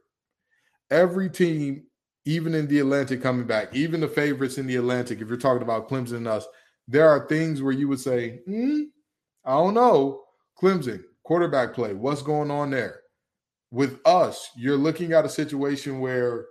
Every 0.91 1.31
team, 1.31 1.85
even 2.27 2.55
in 2.55 2.67
the 2.67 2.81
Atlantic, 2.81 3.23
coming 3.23 3.47
back, 3.47 3.75
even 3.75 4.01
the 4.01 4.09
favorites 4.09 4.59
in 4.59 4.67
the 4.67 4.77
Atlantic. 4.77 5.21
If 5.21 5.29
you're 5.29 5.39
talking 5.39 5.63
about 5.63 5.89
Clemson 5.89 6.19
and 6.19 6.29
us, 6.29 6.47
there 6.87 7.09
are 7.09 7.27
things 7.27 7.63
where 7.63 7.73
you 7.73 7.89
would 7.89 8.01
say, 8.01 8.41
mm, 8.47 8.85
I 9.45 9.53
don't 9.53 9.75
know, 9.75 10.25
Clemson 10.61 11.03
quarterback 11.25 11.75
play. 11.75 11.93
What's 11.93 12.23
going 12.23 12.51
on 12.51 12.71
there? 12.71 13.01
With 13.73 13.99
us, 14.07 14.51
you're 14.57 14.77
looking 14.77 15.13
at 15.13 15.25
a 15.25 15.29
situation 15.29 15.99
where 15.99 16.47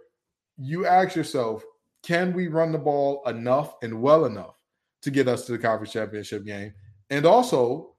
you 0.57 0.85
ask 0.85 1.15
yourself, 1.15 1.63
can 2.05 2.33
we 2.33 2.47
run 2.47 2.71
the 2.71 2.77
ball 2.77 3.23
enough 3.27 3.75
and 3.81 4.01
well 4.01 4.25
enough 4.25 4.55
to 5.01 5.11
get 5.11 5.27
us 5.27 5.45
to 5.45 5.53
the 5.53 5.57
conference 5.57 5.93
championship 5.93 6.45
game? 6.45 6.73
And 7.09 7.25
also, 7.25 7.95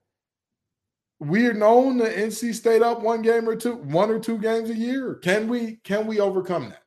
we're 1.19 1.55
known 1.55 1.99
to 1.99 2.05
NC 2.05 2.55
State 2.55 2.83
up 2.83 3.01
one 3.01 3.23
game 3.23 3.49
or 3.49 3.57
two, 3.57 3.77
one 3.77 4.11
or 4.11 4.19
two 4.19 4.39
games 4.39 4.71
a 4.71 4.75
year. 4.75 5.17
Can 5.17 5.49
we 5.49 5.77
can 5.85 6.07
we 6.07 6.21
overcome 6.21 6.69
that? 6.71 6.83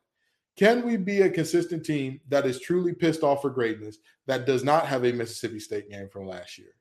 Can 0.57 0.85
we 0.85 0.97
be 0.97 1.21
a 1.21 1.29
consistent 1.29 1.85
team 1.85 2.19
that 2.27 2.45
is 2.45 2.59
truly 2.59 2.93
pissed 2.93 3.23
off 3.23 3.41
for 3.41 3.49
greatness 3.49 3.97
that 4.27 4.45
does 4.45 4.63
not 4.63 4.85
have 4.85 5.05
a 5.05 5.11
Mississippi 5.11 5.59
State 5.59 5.89
game 5.89 6.09
from 6.09 6.27
last 6.27 6.57
year? 6.57 6.73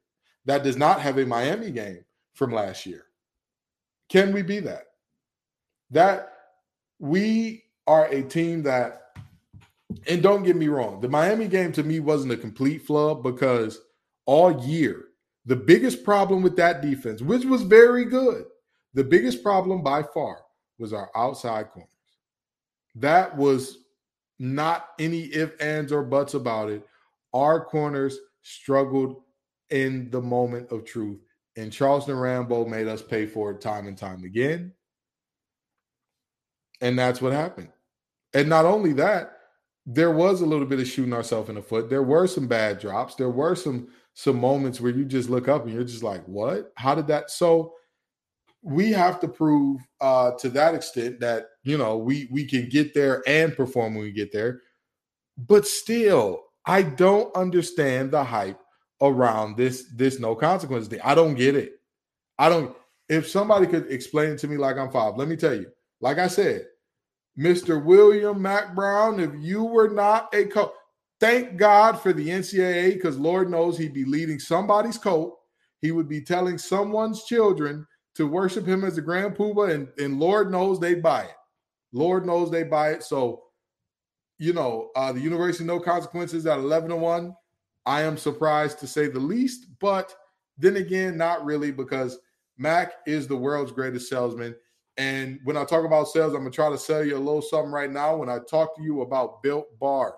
That 0.45 0.65
does 0.65 0.77
not 0.77 1.01
have 1.01 1.19
a 1.19 1.27
Miami 1.27 1.71
game 1.71 2.05
from 2.35 2.53
last 2.53 2.87
year? 2.87 3.07
Can 4.09 4.33
we 4.33 4.43
be 4.43 4.61
that? 4.61 4.85
That 5.91 6.33
we 6.99 7.65
are 7.87 8.07
a 8.07 8.23
team 8.23 8.63
that, 8.65 9.08
and 10.07 10.23
don't 10.23 10.43
get 10.43 10.57
me 10.57 10.69
wrong, 10.69 11.01
the 11.01 11.09
Miami 11.09 11.49
game 11.49 11.73
to 11.73 11.83
me 11.83 12.01
wasn't 12.01 12.33
a 12.33 12.37
complete 12.37 12.83
flub 12.83 13.23
because 13.23 13.81
all 14.27 14.65
year, 14.65 15.05
the 15.47 15.57
biggest 15.57 16.05
problem 16.05 16.43
with 16.43 16.57
that 16.57 16.83
defense, 16.83 17.23
which 17.23 17.45
was 17.45 17.63
very 17.63 18.05
good, 18.05 18.45
the 18.95 19.05
biggest 19.05 19.43
problem 19.43 19.83
by 19.83 20.03
far 20.03 20.43
was 20.79 20.93
our 20.93 21.11
outside 21.17 21.71
corners. 21.71 21.89
That 22.95 23.37
was 23.37 23.79
not 24.39 24.89
any 24.99 25.25
ifs, 25.35 25.61
ands, 25.61 25.93
or 25.93 26.03
buts 26.03 26.35
about 26.35 26.71
it. 26.71 26.87
Our 27.33 27.65
corners 27.65 28.19
struggled 28.43 29.23
in 29.71 30.11
the 30.11 30.21
moment 30.21 30.71
of 30.73 30.85
truth. 30.85 31.19
And 31.57 31.73
Charleston 31.73 32.17
Rambo 32.17 32.67
made 32.67 32.87
us 32.87 33.03
pay 33.03 33.27
for 33.27 33.51
it 33.51 33.61
time 33.61 33.89
and 33.89 33.99
time 33.99 34.25
again. 34.25 34.73
And 36.81 36.99
that's 36.99 37.21
what 37.21 37.33
happened. 37.33 37.71
And 38.33 38.49
not 38.49 38.65
only 38.65 38.93
that, 38.95 39.38
there 39.91 40.11
was 40.11 40.43
a 40.43 40.47
little 40.47 40.67
bit 40.67 40.81
of 40.81 40.87
shooting 40.87 41.15
ourselves 41.15 41.49
in 41.49 41.55
the 41.55 41.63
foot. 41.63 41.89
There 41.89 42.03
were 42.03 42.27
some 42.27 42.47
bad 42.47 42.79
drops. 42.79 43.15
There 43.15 43.31
were 43.31 43.55
some 43.55 43.89
some 44.13 44.39
moments 44.39 44.81
where 44.83 44.93
you 44.93 45.07
just 45.07 45.31
look 45.31 45.49
up 45.49 45.65
and 45.65 45.73
you're 45.73 45.83
just 45.83 46.03
like, 46.03 46.23
"What? 46.27 46.73
How 46.77 46.95
did 46.95 47.07
that?" 47.07 47.31
So 47.31 47.73
we 48.61 48.93
have 48.93 49.19
to 49.21 49.29
prove 49.29 49.81
uh, 50.03 50.33
to 50.41 50.51
that 50.51 50.75
extent 50.75 51.21
that 51.21 51.47
you 51.63 51.79
know 51.79 51.97
we 51.97 52.29
we 52.31 52.45
can 52.45 52.69
get 52.69 52.93
there 52.93 53.23
and 53.27 53.57
perform 53.57 53.95
when 53.95 54.05
we 54.05 54.13
get 54.13 54.31
there. 54.31 54.61
But 55.39 55.67
still, 55.67 56.43
I 56.67 56.83
don't 56.83 57.35
understand 57.35 58.11
the 58.11 58.23
hype 58.23 58.61
around 59.01 59.57
this 59.57 59.87
this 59.95 60.21
no 60.21 60.35
consequence 60.35 60.89
thing. 60.89 61.01
I 61.03 61.15
don't 61.15 61.35
get 61.35 61.57
it. 61.57 61.81
I 62.39 62.51
don't. 62.51 62.77
If 63.09 63.27
somebody 63.27 63.67
could 63.67 63.91
explain 63.91 64.33
it 64.33 64.39
to 64.41 64.49
me 64.49 64.59
like 64.59 64.77
I'm 64.77 64.91
five, 64.91 65.17
let 65.17 65.29
me 65.29 65.37
tell 65.37 65.55
you. 65.55 65.71
Like 66.03 66.19
I 66.19 66.29
said, 66.29 66.67
Mr. 67.39 67.83
William 67.83 68.43
Mack 68.43 68.75
Brown, 68.75 69.21
if 69.21 69.31
you 69.39 69.63
were 69.63 69.89
not 69.89 70.33
a 70.35 70.45
coach, 70.47 70.73
thank 71.21 71.57
God 71.57 72.01
for 72.01 72.13
the 72.13 72.29
NCAA 72.29 72.95
because 72.95 73.17
Lord 73.17 73.49
knows 73.49 73.79
he'd 73.79 73.95
be 73.95 74.05
leading 74.05 74.41
somebody's 74.41 74.99
coat. 74.99 75.37
He 75.81 75.93
would 75.93 76.09
be 76.09 76.21
telling 76.21 76.59
someone's 76.59 77.25
children 77.25 77.87
to 78.17 78.27
worship 78.27 78.67
him 78.67 78.83
as 78.83 78.99
a 78.99 79.03
grand 79.03 79.37
poobah, 79.37 79.73
and, 79.73 79.89
and 79.99 80.19
Lord 80.19 80.51
knows 80.51 80.81
they 80.81 80.95
buy 80.95 81.23
it. 81.23 81.37
Lord 81.93 82.27
knows 82.27 82.51
they 82.51 82.65
buy 82.65 82.91
it. 82.91 83.05
So, 83.05 83.45
you 84.39 84.53
know, 84.53 84.91
uh, 84.97 85.13
the 85.13 85.21
University 85.21 85.65
No 85.65 85.79
Consequences 85.79 86.45
at 86.47 86.59
11 86.59 86.91
to 86.91 86.97
1. 86.97 87.35
I 87.87 88.03
am 88.03 88.17
surprised 88.17 88.81
to 88.81 88.89
say 88.89 89.07
the 89.07 89.21
least, 89.21 89.67
but 89.81 90.13
then 90.59 90.77
again, 90.77 91.17
not 91.17 91.45
really 91.45 91.71
because 91.71 92.19
Mack 92.59 92.95
is 93.07 93.29
the 93.29 93.37
world's 93.37 93.73
greatest 93.73 94.09
salesman. 94.09 94.57
And 94.99 95.39
when 95.45 95.57
I 95.57 95.65
talk 95.65 95.85
about 95.85 96.09
sales, 96.09 96.35
I'm 96.35 96.41
gonna 96.41 96.51
try 96.51 96.69
to 96.69 96.77
sell 96.77 97.05
you 97.05 97.17
a 97.17 97.19
little 97.19 97.41
something 97.41 97.71
right 97.71 97.91
now. 97.91 98.17
When 98.17 98.29
I 98.29 98.41
talk 98.41 98.77
to 98.77 98.83
you 98.83 99.03
about 99.03 99.43
Built 99.45 99.79
Bar, 99.79 100.17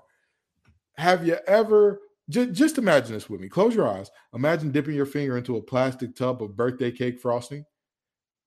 have 0.96 1.26
you 1.26 1.36
ever 1.46 2.00
just, 2.30 2.52
just 2.52 2.78
imagine 2.78 3.12
this 3.12 3.28
with 3.28 3.42
me? 3.42 3.48
Close 3.48 3.74
your 3.74 3.86
eyes. 3.86 4.10
Imagine 4.34 4.70
dipping 4.70 4.94
your 4.94 5.06
finger 5.06 5.36
into 5.36 5.58
a 5.58 5.62
plastic 5.62 6.16
tub 6.16 6.42
of 6.42 6.56
birthday 6.56 6.90
cake 6.90 7.20
frosting, 7.20 7.66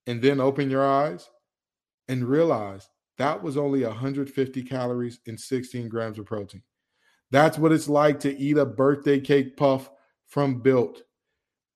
and 0.08 0.22
then 0.24 0.40
open 0.40 0.72
your 0.72 0.86
eyes 0.86 1.30
and 2.08 2.28
realize 2.28 2.90
that 3.20 3.42
was 3.42 3.56
only 3.56 3.84
150 3.84 4.64
calories 4.64 5.20
and 5.28 5.40
16 5.40 5.88
grams 5.88 6.18
of 6.18 6.26
protein. 6.26 6.64
That's 7.30 7.60
what 7.60 7.72
it's 7.72 7.88
like 7.88 8.20
to 8.22 8.36
eat 8.40 8.58
a 8.58 8.66
birthday 8.66 9.20
cake 9.20 9.56
puff 9.56 9.92
from 10.26 10.62
Built. 10.62 11.04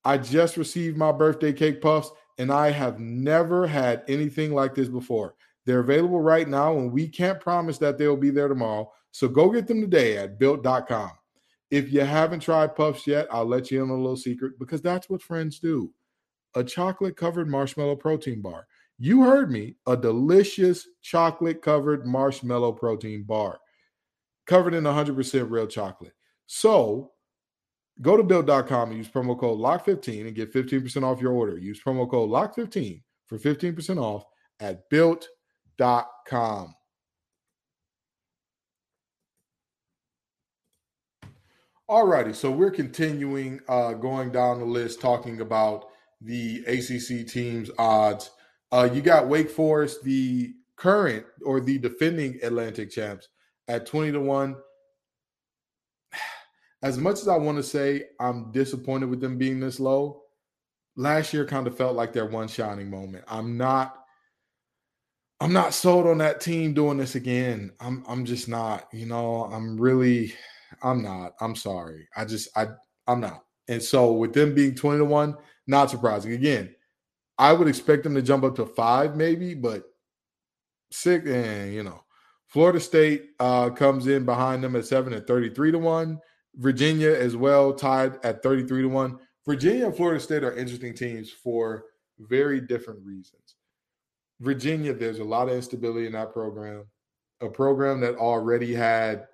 I 0.03 0.17
just 0.17 0.57
received 0.57 0.97
my 0.97 1.11
birthday 1.11 1.53
cake 1.53 1.79
puffs 1.79 2.11
and 2.37 2.51
I 2.51 2.71
have 2.71 2.99
never 2.99 3.67
had 3.67 4.03
anything 4.07 4.53
like 4.53 4.75
this 4.75 4.89
before. 4.89 5.35
They're 5.65 5.79
available 5.79 6.21
right 6.21 6.47
now, 6.47 6.77
and 6.77 6.91
we 6.91 7.07
can't 7.07 7.39
promise 7.39 7.77
that 7.79 7.97
they'll 7.97 8.15
be 8.15 8.29
there 8.29 8.47
tomorrow. 8.47 8.91
So 9.11 9.27
go 9.27 9.49
get 9.49 9.67
them 9.67 9.81
today 9.81 10.17
at 10.17 10.39
built.com. 10.39 11.11
If 11.69 11.91
you 11.91 12.01
haven't 12.01 12.39
tried 12.39 12.75
puffs 12.75 13.05
yet, 13.05 13.27
I'll 13.29 13.45
let 13.45 13.69
you 13.69 13.83
in 13.83 13.89
on 13.89 13.97
a 13.97 14.01
little 14.01 14.15
secret 14.15 14.53
because 14.59 14.81
that's 14.81 15.09
what 15.09 15.21
friends 15.21 15.59
do 15.59 15.91
a 16.55 16.63
chocolate 16.63 17.17
covered 17.17 17.49
marshmallow 17.49 17.97
protein 17.97 18.41
bar. 18.41 18.65
You 18.97 19.21
heard 19.21 19.51
me, 19.51 19.75
a 19.85 19.95
delicious 19.95 20.87
chocolate 21.03 21.61
covered 21.61 22.07
marshmallow 22.07 22.71
protein 22.71 23.23
bar 23.23 23.59
covered 24.47 24.73
in 24.73 24.85
100% 24.85 25.51
real 25.51 25.67
chocolate. 25.67 26.13
So 26.47 27.11
Go 28.01 28.15
to 28.15 28.23
built.com 28.23 28.89
and 28.89 28.97
use 28.97 29.07
promo 29.07 29.39
code 29.39 29.59
LOCK15 29.59 30.27
and 30.27 30.35
get 30.35 30.53
15% 30.53 31.03
off 31.03 31.21
your 31.21 31.31
order. 31.31 31.57
Use 31.57 31.81
promo 31.81 32.09
code 32.09 32.29
LOCK15 32.29 33.01
for 33.27 33.39
15% 33.39 33.97
off 33.97 34.23
at 34.59 34.89
built.com. 34.89 36.75
Alrighty, 41.89 42.35
so 42.35 42.51
we're 42.51 42.69
continuing 42.69 43.61
uh, 43.69 43.93
going 43.93 44.29
down 44.29 44.59
the 44.59 44.65
list 44.65 44.99
talking 44.99 45.39
about 45.39 45.85
the 46.19 46.61
ACC 46.67 47.25
teams' 47.25 47.71
odds. 47.79 48.29
Uh, 48.73 48.89
you 48.91 49.01
got 49.01 49.29
Wake 49.29 49.49
Forest, 49.49 50.03
the 50.03 50.53
current 50.75 51.25
or 51.45 51.61
the 51.61 51.77
defending 51.77 52.39
Atlantic 52.43 52.91
champs, 52.91 53.29
at 53.69 53.85
20 53.85 54.11
to 54.11 54.19
1 54.19 54.55
as 56.81 56.97
much 56.97 57.19
as 57.19 57.27
I 57.27 57.37
want 57.37 57.57
to 57.57 57.63
say 57.63 58.03
I'm 58.19 58.51
disappointed 58.51 59.09
with 59.09 59.21
them 59.21 59.37
being 59.37 59.59
this 59.59 59.79
low, 59.79 60.21
last 60.95 61.33
year 61.33 61.45
kind 61.45 61.67
of 61.67 61.77
felt 61.77 61.95
like 61.95 62.13
their 62.13 62.25
one 62.25 62.47
shining 62.47 62.89
moment. 62.89 63.23
I'm 63.27 63.57
not 63.57 64.03
I'm 65.39 65.53
not 65.53 65.73
sold 65.73 66.07
on 66.07 66.17
that 66.17 66.41
team 66.41 66.73
doing 66.73 66.97
this 66.97 67.15
again. 67.15 67.71
I'm 67.79 68.03
I'm 68.07 68.25
just 68.25 68.47
not, 68.47 68.87
you 68.91 69.05
know, 69.05 69.45
I'm 69.45 69.79
really 69.79 70.33
I'm 70.83 71.01
not. 71.01 71.33
I'm 71.39 71.55
sorry. 71.55 72.07
I 72.15 72.25
just 72.25 72.49
I 72.57 72.67
I'm 73.07 73.21
not. 73.21 73.43
And 73.67 73.81
so 73.81 74.13
with 74.13 74.33
them 74.33 74.55
being 74.55 74.75
20 74.75 74.99
to 74.99 75.05
1, 75.05 75.35
not 75.67 75.89
surprising. 75.89 76.33
Again, 76.33 76.73
I 77.37 77.53
would 77.53 77.67
expect 77.67 78.03
them 78.03 78.15
to 78.15 78.21
jump 78.21 78.43
up 78.43 78.55
to 78.55 78.65
5 78.65 79.15
maybe, 79.15 79.53
but 79.53 79.83
six 80.91 81.25
and 81.25 81.45
eh, 81.45 81.65
you 81.65 81.83
know, 81.83 82.03
Florida 82.47 82.79
State 82.79 83.31
uh 83.39 83.69
comes 83.69 84.07
in 84.07 84.25
behind 84.25 84.63
them 84.63 84.75
at 84.75 84.85
7 84.85 85.13
at 85.13 85.27
33 85.27 85.71
to 85.73 85.79
1. 85.79 86.19
Virginia 86.57 87.11
as 87.11 87.35
well, 87.35 87.73
tied 87.73 88.17
at 88.23 88.43
33 88.43 88.83
to 88.83 88.87
1. 88.87 89.19
Virginia 89.45 89.85
and 89.85 89.95
Florida 89.95 90.19
State 90.19 90.43
are 90.43 90.55
interesting 90.55 90.93
teams 90.93 91.31
for 91.31 91.85
very 92.19 92.59
different 92.59 92.99
reasons. 93.05 93.55
Virginia, 94.39 94.93
there's 94.93 95.19
a 95.19 95.23
lot 95.23 95.47
of 95.47 95.55
instability 95.55 96.05
in 96.05 96.13
that 96.13 96.33
program, 96.33 96.85
a 97.41 97.49
program 97.49 97.99
that 98.01 98.15
already 98.15 98.73
had 98.73 99.27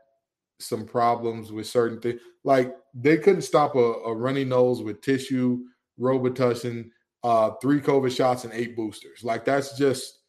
some 0.59 0.85
problems 0.85 1.51
with 1.51 1.67
certain 1.67 1.99
things. 1.99 2.21
Like 2.43 2.75
they 2.93 3.17
couldn't 3.17 3.41
stop 3.41 3.75
a, 3.75 3.79
a 3.79 4.13
runny 4.13 4.45
nose 4.45 4.81
with 4.81 5.01
tissue, 5.01 5.63
Robitussin, 5.99 6.89
uh, 7.23 7.51
three 7.61 7.79
COVID 7.79 8.15
shots, 8.15 8.43
and 8.43 8.53
eight 8.53 8.75
boosters. 8.75 9.23
Like 9.23 9.45
that's 9.45 9.77
just 9.77 10.19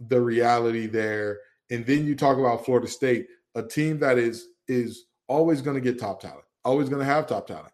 the 0.00 0.20
reality 0.20 0.86
there. 0.86 1.40
And 1.70 1.84
then 1.86 2.06
you 2.06 2.14
talk 2.14 2.38
about 2.38 2.64
Florida 2.64 2.88
State, 2.88 3.26
a 3.54 3.62
team 3.62 3.98
that 4.00 4.18
is 4.18 4.48
is 4.68 5.06
always 5.32 5.62
going 5.62 5.74
to 5.74 5.80
get 5.80 5.98
top 5.98 6.20
talent, 6.20 6.44
always 6.64 6.88
going 6.88 7.00
to 7.00 7.06
have 7.06 7.26
top 7.26 7.46
talent. 7.46 7.72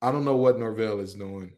I 0.00 0.10
don't 0.10 0.24
know 0.24 0.36
what 0.36 0.58
Norvell 0.58 1.00
is 1.00 1.14
doing. 1.14 1.52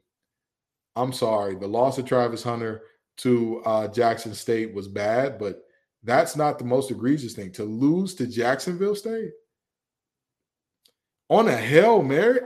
I'm 0.97 1.13
sorry. 1.13 1.55
The 1.55 1.69
loss 1.69 1.99
of 1.99 2.07
Travis 2.07 2.43
Hunter 2.43 2.83
to 3.19 3.63
uh, 3.65 3.89
Jackson 3.89 4.35
State 4.35 4.75
was 4.75 4.89
bad, 4.89 5.39
but 5.39 5.63
that's 6.03 6.37
not 6.37 6.59
the 6.59 6.65
most 6.65 6.91
egregious 6.91 7.35
thing. 7.35 7.53
To 7.53 7.65
lose 7.65 8.15
to 8.17 8.27
Jacksonville 8.27 8.97
State 8.97 9.33
on 11.29 11.49
a 11.49 11.57
Hail 11.57 12.03
Mary, 12.03 12.41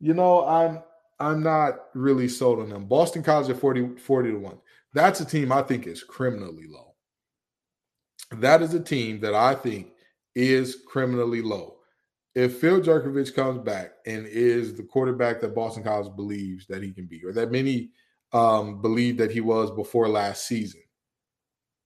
you 0.00 0.14
know, 0.14 0.46
I'm 0.46 0.82
I'm 1.18 1.42
not 1.42 1.86
really 1.94 2.28
sold 2.28 2.60
on 2.60 2.68
them. 2.68 2.86
Boston 2.86 3.22
College 3.22 3.48
at 3.50 3.58
40, 3.58 3.96
40 3.96 4.30
to 4.32 4.38
1. 4.38 4.58
That's 4.92 5.20
a 5.20 5.24
team 5.24 5.52
I 5.52 5.62
think 5.62 5.86
is 5.86 6.02
criminally 6.02 6.66
low. 6.68 6.94
That 8.32 8.60
is 8.60 8.74
a 8.74 8.80
team 8.80 9.20
that 9.20 9.34
I 9.34 9.54
think 9.54 9.92
is 10.34 10.82
criminally 10.86 11.42
low. 11.42 11.76
If 12.34 12.58
Phil 12.58 12.80
Jurkovec 12.80 13.34
comes 13.34 13.58
back 13.58 13.92
and 14.06 14.26
is 14.26 14.74
the 14.74 14.82
quarterback 14.82 15.40
that 15.40 15.54
Boston 15.54 15.82
College 15.82 16.14
believes 16.16 16.66
that 16.66 16.82
he 16.82 16.92
can 16.92 17.06
be, 17.06 17.22
or 17.24 17.32
that 17.32 17.50
many 17.50 17.90
um, 18.32 18.80
believe 18.80 19.18
that 19.18 19.30
he 19.30 19.40
was 19.40 19.70
before 19.70 20.08
last 20.08 20.46
season, 20.46 20.80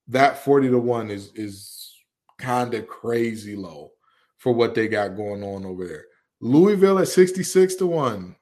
that 0.07 0.37
40 0.37 0.69
to 0.69 0.79
1 0.79 1.11
is 1.11 1.31
is 1.35 1.93
kind 2.37 2.73
of 2.73 2.87
crazy 2.87 3.55
low 3.55 3.91
for 4.37 4.53
what 4.53 4.73
they 4.73 4.87
got 4.87 5.17
going 5.17 5.43
on 5.43 5.65
over 5.65 5.85
there. 5.85 6.05
Louisville 6.39 6.99
at 6.99 7.07
66 7.07 7.75
to 7.75 7.87
1. 7.87 8.35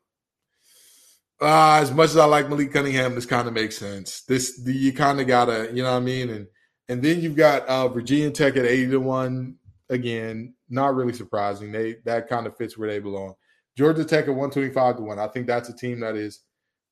Uh, 1.41 1.79
as 1.81 1.91
much 1.91 2.09
as 2.09 2.17
I 2.17 2.25
like 2.25 2.49
Malik 2.49 2.71
Cunningham, 2.71 3.15
this 3.15 3.25
kind 3.25 3.47
of 3.47 3.53
makes 3.53 3.77
sense. 3.77 4.21
This 4.21 4.61
you 4.65 4.93
kind 4.93 5.19
of 5.19 5.27
gotta, 5.27 5.69
you 5.73 5.83
know 5.83 5.91
what 5.91 5.97
I 5.97 6.01
mean? 6.01 6.29
And 6.29 6.47
and 6.87 7.01
then 7.01 7.19
you've 7.19 7.35
got 7.35 7.65
uh, 7.67 7.87
Virginia 7.87 8.29
Tech 8.29 8.55
at 8.57 8.65
80 8.65 8.91
to 8.91 8.99
1. 8.99 9.55
Again, 9.89 10.53
not 10.69 10.95
really 10.95 11.13
surprising. 11.13 11.71
They 11.71 11.97
that 12.05 12.27
kind 12.27 12.47
of 12.47 12.57
fits 12.57 12.77
where 12.77 12.89
they 12.89 12.99
belong. 12.99 13.35
Georgia 13.77 14.05
Tech 14.05 14.23
at 14.23 14.29
125 14.29 14.97
to 14.97 15.01
1. 15.03 15.19
I 15.19 15.27
think 15.27 15.47
that's 15.47 15.69
a 15.69 15.75
team 15.75 15.99
that 15.99 16.15
is 16.15 16.41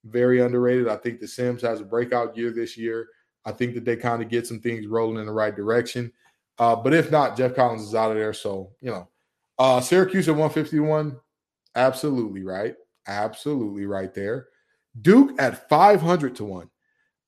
very 0.06 0.42
underrated. 0.42 0.88
I 0.88 0.98
think 0.98 1.20
the 1.20 1.28
Sims 1.28 1.62
has 1.62 1.82
a 1.82 1.86
breakout 1.86 2.36
year 2.38 2.52
this 2.52 2.78
year. 2.78 3.08
I 3.46 3.52
think 3.52 3.74
that 3.74 3.86
they 3.86 3.96
kind 3.96 4.22
of 4.22 4.30
get 4.30 4.48
some 4.48 4.60
things 4.60 4.88
rolling 4.88 5.18
in 5.18 5.26
the 5.26 5.32
right 5.32 5.56
direction. 5.56 6.12
Uh, 6.60 6.76
but 6.76 6.94
if 6.94 7.10
not, 7.10 7.36
Geoff 7.36 7.56
Collins 7.56 7.84
is 7.84 7.96
out 7.96 8.12
of 8.12 8.18
there. 8.18 8.34
So, 8.34 8.72
you 8.82 8.92
know, 8.92 9.08
uh, 9.58 9.82
Syracuse 9.82 10.28
at 10.28 10.36
151, 10.36 11.18
absolutely 11.76 12.44
right. 12.44 12.76
Absolutely 13.08 13.86
right 13.86 14.14
there. 14.14 14.48
Duke 15.02 15.32
at 15.40 15.68
500 15.70 16.36
to 16.36 16.44
1. 16.44 16.70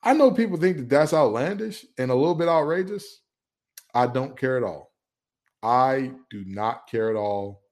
I 0.04 0.14
know 0.14 0.32
people 0.32 0.58
think 0.58 0.78
that 0.78 0.90
that's 0.90 1.14
outlandish 1.14 1.86
and 1.98 2.12
a 2.12 2.16
little 2.16 2.36
bit 2.36 2.48
outrageous. 2.48 3.22
I 3.94 4.08
don't 4.08 4.38
care 4.38 4.58
at 4.58 4.64
all. 4.64 4.92
I 5.66 6.12
do 6.30 6.44
not 6.46 6.88
care 6.88 7.10
at 7.10 7.16
all. 7.16 7.64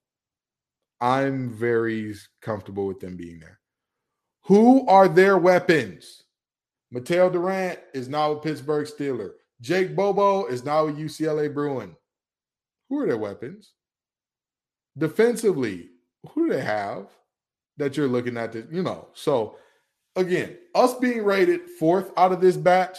I'm 0.99 1.53
very 1.53 2.15
comfortable 2.41 2.87
with 2.87 2.99
them 2.99 3.15
being 3.15 3.39
there. 3.39 3.59
Who 4.45 4.87
are 4.87 5.07
their 5.07 5.37
weapons? 5.37 6.23
Mataeo 6.93 7.31
Durant 7.31 7.79
is 7.93 8.09
now 8.09 8.31
a 8.31 8.39
Pittsburgh 8.39 8.87
Steeler. 8.87 9.33
Jake 9.61 9.95
Bobo 9.95 10.47
is 10.47 10.65
now 10.65 10.87
a 10.87 10.91
UCLA 10.91 11.53
Bruin. 11.53 11.95
Who 12.89 12.99
are 12.99 13.05
their 13.05 13.17
weapons? 13.17 13.73
Defensively, 14.97 15.89
who 16.31 16.47
do 16.47 16.53
they 16.53 16.61
have 16.61 17.09
that 17.77 17.95
you're 17.95 18.07
looking 18.07 18.37
at? 18.37 18.55
You 18.55 18.81
know, 18.81 19.09
so 19.13 19.57
again, 20.15 20.57
us 20.73 20.95
being 20.95 21.23
rated 21.23 21.69
fourth 21.69 22.11
out 22.17 22.31
of 22.31 22.41
this 22.41 22.57
batch, 22.57 22.97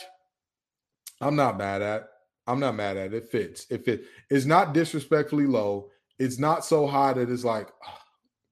I'm 1.21 1.35
not 1.35 1.59
mad 1.59 1.83
at. 1.83 2.09
I'm 2.47 2.61
not 2.61 2.75
mad 2.75 2.97
at 2.97 3.13
it. 3.13 3.15
It 3.15 3.29
fits. 3.29 3.67
It 3.71 3.85
fits. 3.85 4.07
It's 4.31 4.45
not 4.45 4.75
disrespectfully 4.75 5.47
low. 5.47 5.91
It's 6.19 6.39
not 6.39 6.65
so 6.65 6.87
high 6.87 7.13
that 7.15 7.31
it's 7.31 7.45
like, 7.45 7.69
oh, 7.87 7.99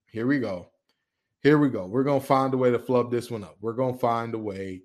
here 0.07 0.27
we 0.27 0.39
go. 0.39 0.69
Here 1.43 1.59
we 1.59 1.69
go. 1.69 1.87
We're 1.87 2.05
gonna 2.05 2.21
find 2.21 2.55
a 2.55 2.57
way 2.57 2.71
to 2.71 2.79
flub 2.79 3.11
this 3.11 3.31
one 3.31 3.45
up. 3.45 3.57
We're 3.61 3.73
gonna 3.73 3.99
find 3.99 4.35
a 4.35 4.39
way. 4.39 4.83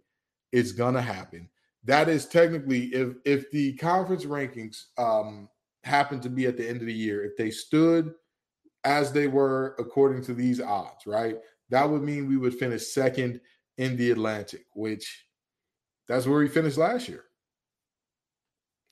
It's 0.51 0.71
gonna 0.71 1.01
happen. 1.01 1.49
That 1.83 2.09
is 2.09 2.25
technically 2.25 2.85
if 2.87 3.15
if 3.25 3.49
the 3.51 3.73
conference 3.73 4.25
rankings 4.25 4.85
um 4.97 5.49
happen 5.83 6.19
to 6.21 6.29
be 6.29 6.45
at 6.47 6.57
the 6.57 6.67
end 6.67 6.81
of 6.81 6.87
the 6.87 6.93
year, 6.93 7.23
if 7.23 7.37
they 7.37 7.51
stood 7.51 8.13
as 8.83 9.11
they 9.11 9.27
were 9.27 9.75
according 9.79 10.23
to 10.23 10.33
these 10.33 10.59
odds, 10.59 11.05
right? 11.05 11.37
That 11.69 11.89
would 11.89 12.01
mean 12.01 12.27
we 12.27 12.37
would 12.37 12.55
finish 12.55 12.87
second 12.87 13.39
in 13.77 13.95
the 13.95 14.11
Atlantic, 14.11 14.65
which 14.73 15.25
that's 16.07 16.25
where 16.25 16.39
we 16.39 16.47
finished 16.47 16.77
last 16.77 17.07
year. 17.07 17.25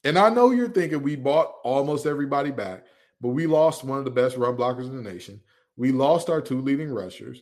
And 0.06 0.18
I 0.18 0.30
know 0.30 0.52
you're 0.52 0.70
thinking 0.70 1.02
we 1.02 1.16
bought 1.16 1.56
almost 1.64 2.06
everybody 2.06 2.52
back, 2.52 2.86
but 3.20 3.30
we 3.30 3.48
lost 3.48 3.84
one 3.84 4.00
of 4.00 4.06
the 4.06 4.12
best 4.12 4.38
run 4.38 4.56
blockers 4.56 4.86
in 4.86 4.96
the 4.96 5.12
nation. 5.12 5.42
We 5.78 5.92
lost 5.92 6.30
our 6.30 6.42
two 6.42 6.62
leading 6.62 6.92
rushers, 6.92 7.42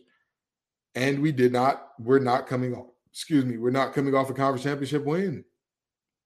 and 0.96 1.22
we 1.22 1.32
did 1.32 1.52
not, 1.52 1.90
we're 2.00 2.20
not 2.20 2.48
coming 2.48 2.74
off, 2.74 2.88
excuse 3.12 3.46
me, 3.46 3.58
we're 3.58 3.70
not 3.70 3.94
coming 3.94 4.16
off 4.16 4.30
a 4.30 4.34
conference 4.34 4.64
championship 4.64 5.04
win. 5.04 5.44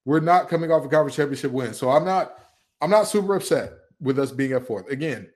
We're 0.06 0.20
not 0.20 0.48
coming 0.48 0.72
off 0.72 0.86
a 0.86 0.88
conference 0.88 1.16
championship 1.16 1.52
win. 1.52 1.74
So 1.74 1.90
I'm 1.90 2.06
not, 2.06 2.36
I'm 2.82 2.92
not 2.92 3.08
super 3.08 3.36
upset 3.36 3.74
with 4.00 4.20
us 4.20 4.32
being 4.32 4.54
at 4.54 4.66
fourth. 4.66 4.90
Again, 4.90 5.30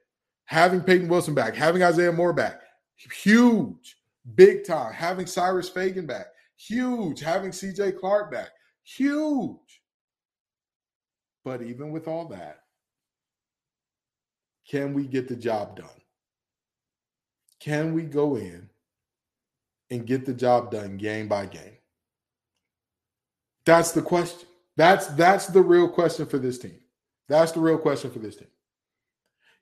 having 0.45 0.81
Peyton 0.81 1.09
Wilson 1.09 1.33
back, 1.33 1.55
having 1.55 1.83
Isaiah 1.83 2.11
Moore 2.11 2.31
back, 2.31 2.61
huge, 2.95 3.97
big 4.35 4.65
time. 4.65 4.93
Having 4.93 5.25
Cyrus 5.25 5.67
Fagan 5.67 6.05
back, 6.05 6.27
huge. 6.57 7.19
Having 7.19 7.51
CJ 7.51 7.99
Clark 7.99 8.31
back, 8.31 8.49
huge. 8.83 9.70
But 11.43 11.61
even 11.61 11.91
with 11.91 12.07
all 12.07 12.25
that, 12.29 12.63
can 14.69 14.93
we 14.93 15.05
get 15.05 15.27
the 15.27 15.35
job 15.35 15.75
done? 15.75 15.87
Can 17.59 17.93
we 17.93 18.03
go 18.03 18.35
in 18.35 18.69
and 19.89 20.05
get 20.05 20.25
the 20.25 20.33
job 20.33 20.71
done 20.71 20.97
game 20.97 21.27
by 21.27 21.45
game? 21.45 21.77
That's 23.65 23.91
the 23.91 24.01
question. 24.01 24.47
That's 24.77 25.07
that's 25.07 25.47
the 25.47 25.61
real 25.61 25.89
question 25.89 26.25
for 26.25 26.37
this 26.37 26.57
team. 26.57 26.79
That's 27.27 27.51
the 27.51 27.59
real 27.59 27.77
question 27.77 28.11
for 28.11 28.19
this 28.19 28.35
team. 28.35 28.47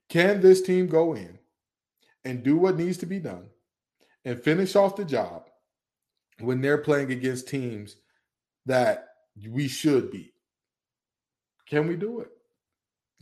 Can 0.07 0.41
this 0.41 0.61
team 0.61 0.87
go 0.87 1.13
in 1.13 1.37
and 2.23 2.43
do 2.43 2.57
what 2.57 2.77
needs 2.77 2.97
to 2.99 3.05
be 3.05 3.19
done 3.19 3.45
and 4.25 4.41
finish 4.41 4.75
off 4.75 4.95
the 4.95 5.05
job 5.05 5.49
when 6.39 6.61
they're 6.61 6.77
playing 6.77 7.11
against 7.11 7.47
teams 7.47 7.97
that 8.65 9.09
we 9.47 9.67
should 9.67 10.11
beat? 10.11 10.33
Can 11.69 11.87
we 11.87 11.95
do 11.95 12.21
it? 12.21 12.29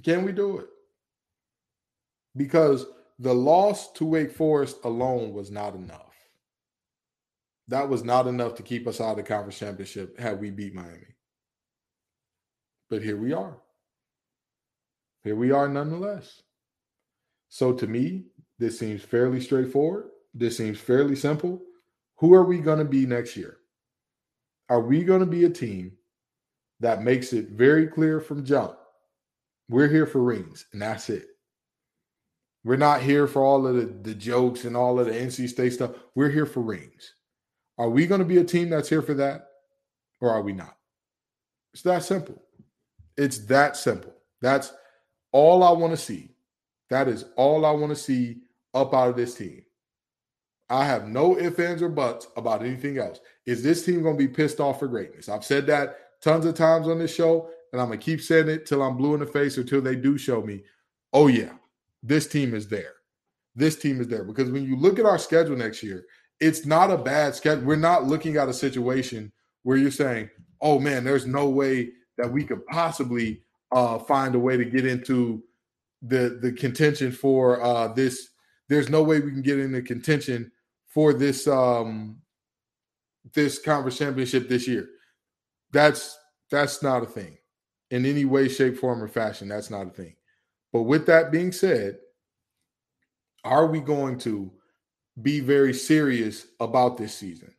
Can 0.03 0.23
we 0.23 0.31
do 0.31 0.59
it? 0.59 0.67
Because 2.35 2.85
the 3.19 3.33
loss 3.33 3.91
to 3.93 4.05
Wake 4.05 4.31
Forest 4.31 4.77
alone 4.83 5.33
was 5.33 5.51
not 5.51 5.75
enough. 5.75 6.15
That 7.67 7.89
was 7.89 8.03
not 8.03 8.27
enough 8.27 8.55
to 8.55 8.63
keep 8.63 8.87
us 8.87 9.01
out 9.01 9.11
of 9.11 9.17
the 9.17 9.23
conference 9.23 9.59
championship 9.59 10.17
had 10.17 10.39
we 10.39 10.51
beat 10.51 10.73
Miami. 10.73 11.15
But 12.89 13.01
here 13.01 13.17
we 13.17 13.33
are. 13.33 13.57
Here 15.23 15.35
we 15.35 15.51
are 15.51 15.67
nonetheless. 15.67 16.43
So 17.49 17.73
to 17.73 17.87
me, 17.87 18.27
this 18.59 18.79
seems 18.79 19.01
fairly 19.01 19.41
straightforward. 19.41 20.05
This 20.33 20.55
seems 20.55 20.79
fairly 20.79 21.15
simple. 21.15 21.61
Who 22.17 22.33
are 22.33 22.45
we 22.45 22.59
going 22.59 22.79
to 22.79 22.85
be 22.85 23.05
next 23.05 23.35
year? 23.35 23.57
Are 24.69 24.81
we 24.81 25.03
going 25.03 25.19
to 25.19 25.25
be 25.25 25.43
a 25.43 25.49
team 25.49 25.96
that 26.79 27.03
makes 27.03 27.33
it 27.33 27.49
very 27.49 27.87
clear 27.87 28.19
from 28.19 28.45
jump? 28.45 28.77
We're 29.69 29.89
here 29.89 30.05
for 30.05 30.21
rings, 30.21 30.65
and 30.73 30.81
that's 30.81 31.09
it. 31.09 31.27
We're 32.63 32.77
not 32.77 33.01
here 33.01 33.27
for 33.27 33.43
all 33.43 33.65
of 33.65 33.75
the, 33.75 33.85
the 33.85 34.15
jokes 34.15 34.65
and 34.65 34.75
all 34.75 34.99
of 34.99 35.07
the 35.07 35.13
NC 35.13 35.49
State 35.49 35.73
stuff. 35.73 35.91
We're 36.15 36.29
here 36.29 36.45
for 36.45 36.61
rings. 36.61 37.13
Are 37.77 37.89
we 37.89 38.07
going 38.07 38.19
to 38.19 38.25
be 38.25 38.37
a 38.37 38.43
team 38.43 38.69
that's 38.69 38.89
here 38.89 39.01
for 39.01 39.13
that, 39.15 39.47
or 40.19 40.31
are 40.31 40.41
we 40.41 40.53
not? 40.53 40.75
It's 41.73 41.83
that 41.83 42.03
simple. 42.03 42.41
It's 43.17 43.45
that 43.45 43.77
simple. 43.77 44.13
That's 44.41 44.73
all 45.31 45.63
I 45.63 45.71
want 45.71 45.91
to 45.93 45.97
see. 45.97 46.31
That 46.89 47.07
is 47.07 47.25
all 47.35 47.65
I 47.65 47.71
want 47.71 47.89
to 47.89 47.95
see 47.95 48.37
up 48.73 48.93
out 48.93 49.09
of 49.09 49.15
this 49.15 49.35
team. 49.35 49.63
I 50.69 50.85
have 50.85 51.07
no 51.07 51.37
ifs, 51.37 51.59
ands, 51.59 51.81
or 51.81 51.89
buts 51.89 52.27
about 52.35 52.63
anything 52.63 52.97
else. 52.97 53.19
Is 53.45 53.63
this 53.63 53.85
team 53.85 54.03
going 54.03 54.17
to 54.17 54.27
be 54.27 54.33
pissed 54.33 54.59
off 54.59 54.79
for 54.79 54.87
greatness? 54.87 55.29
I've 55.29 55.45
said 55.45 55.65
that 55.67 55.97
tons 56.27 56.45
of 56.45 56.55
times 56.55 56.87
on 56.87 56.99
this 56.99 57.13
show, 57.13 57.49
and 57.71 57.81
I'm 57.81 57.89
to 57.91 57.97
keep 57.97 58.21
saying 58.21 58.49
it 58.49 58.65
till 58.65 58.83
I'm 58.83 58.97
blue 58.97 59.13
in 59.13 59.21
the 59.21 59.25
face 59.25 59.57
or 59.57 59.63
till 59.63 59.81
they 59.81 59.95
do 59.95 60.17
show 60.17 60.41
me, 60.41 60.63
oh, 61.13 61.27
yeah, 61.27 61.53
this 62.03 62.27
team 62.27 62.53
is 62.53 62.67
there. 62.67 62.95
This 63.55 63.77
team 63.77 64.01
is 64.01 64.07
there. 64.07 64.23
Because 64.23 64.51
when 64.51 64.65
you 64.65 64.75
look 64.75 64.99
at 64.99 65.05
our 65.05 65.17
schedule 65.17 65.55
next 65.55 65.81
year, 65.81 66.05
it's 66.39 66.65
not 66.65 66.91
a 66.91 66.97
bad 66.97 67.33
schedule. 67.33 67.63
We're 67.63 67.77
not 67.77 68.05
looking 68.05 68.35
at 68.35 68.49
a 68.49 68.53
situation 68.53 69.31
where 69.63 69.77
you're 69.77 69.89
saying, 69.89 70.29
oh, 70.61 70.79
man, 70.79 71.03
there's 71.03 71.25
no 71.25 71.49
way 71.49 71.91
that 72.17 72.31
we 72.31 72.43
could 72.43 72.65
possibly 72.65 73.41
uh, 73.71 73.97
find 73.99 74.35
a 74.35 74.39
way 74.39 74.57
to 74.57 74.65
get 74.65 74.85
into 74.85 75.43
the 76.03 76.37
the 76.41 76.51
contention 76.51 77.11
for 77.11 77.59
uh 77.63 77.87
this 77.87 78.29
there's 78.69 78.87
no 78.87 79.01
way 79.01 79.19
we 79.19 79.31
can 79.31 79.41
get 79.41 79.59
into 79.59 79.81
contention 79.81 80.51
for 80.87 81.11
this 81.11 81.47
um 81.47 82.17
this 83.33 83.57
conference 83.57 83.97
championship 83.97 84.47
this 84.47 84.67
year 84.67 84.87
that's 85.77 86.17
that's 86.49 86.81
not 86.81 87.03
a 87.03 87.05
thing 87.05 87.37
in 87.91 88.05
any 88.05 88.25
way 88.25 88.47
shape 88.47 88.77
form 88.77 89.01
or 89.01 89.07
fashion 89.07 89.47
that's 89.47 89.69
not 89.69 89.87
a 89.87 89.91
thing 89.91 90.15
but 90.73 90.83
with 90.83 91.05
that 91.05 91.31
being 91.31 91.51
said 91.51 91.97
are 93.43 93.67
we 93.67 93.79
going 93.79 94.17
to 94.17 94.51
be 95.21 95.39
very 95.39 95.73
serious 95.73 96.47
about 96.59 96.97
this 96.97 97.13
season 97.13 97.53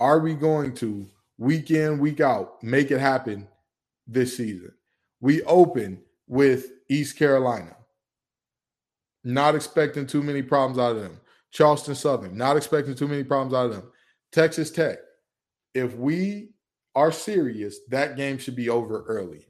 are 0.00 0.20
we 0.20 0.34
going 0.34 0.74
to 0.74 1.06
week 1.38 1.70
in 1.70 1.98
week 1.98 2.20
out 2.20 2.62
make 2.62 2.90
it 2.90 3.00
happen 3.00 3.46
this 4.06 4.36
season 4.36 4.72
we 5.20 5.42
open 5.44 6.02
with 6.26 6.72
East 6.88 7.16
Carolina. 7.16 7.76
Not 9.24 9.54
expecting 9.54 10.06
too 10.06 10.22
many 10.22 10.42
problems 10.42 10.78
out 10.78 10.96
of 10.96 11.02
them. 11.02 11.20
Charleston 11.50 11.94
Southern, 11.94 12.36
not 12.36 12.56
expecting 12.56 12.94
too 12.94 13.08
many 13.08 13.24
problems 13.24 13.54
out 13.54 13.66
of 13.66 13.72
them. 13.72 13.90
Texas 14.32 14.70
Tech. 14.70 14.98
If 15.72 15.94
we 15.96 16.50
are 16.94 17.12
serious, 17.12 17.78
that 17.88 18.16
game 18.16 18.38
should 18.38 18.56
be 18.56 18.68
over 18.68 19.04
early. 19.08 19.46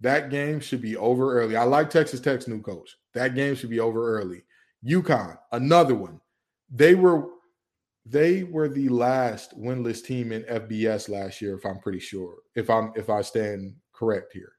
That 0.00 0.30
game 0.30 0.60
should 0.60 0.82
be 0.82 0.96
over 0.96 1.40
early. 1.40 1.56
I 1.56 1.64
like 1.64 1.90
Texas 1.90 2.20
Tech's 2.20 2.48
new 2.48 2.60
coach. 2.60 2.96
That 3.14 3.34
game 3.34 3.54
should 3.54 3.70
be 3.70 3.80
over 3.80 4.18
early. 4.18 4.44
UConn, 4.84 5.38
another 5.52 5.94
one. 5.94 6.20
They 6.70 6.94
were 6.94 7.28
they 8.06 8.42
were 8.42 8.68
the 8.68 8.90
last 8.90 9.58
winless 9.58 10.04
team 10.04 10.30
in 10.30 10.42
FBS 10.42 11.08
last 11.08 11.40
year, 11.40 11.56
if 11.56 11.64
I'm 11.64 11.78
pretty 11.78 12.00
sure. 12.00 12.36
If 12.54 12.68
I'm 12.68 12.92
if 12.96 13.08
I 13.08 13.22
stand 13.22 13.76
correct 13.92 14.32
here. 14.32 14.52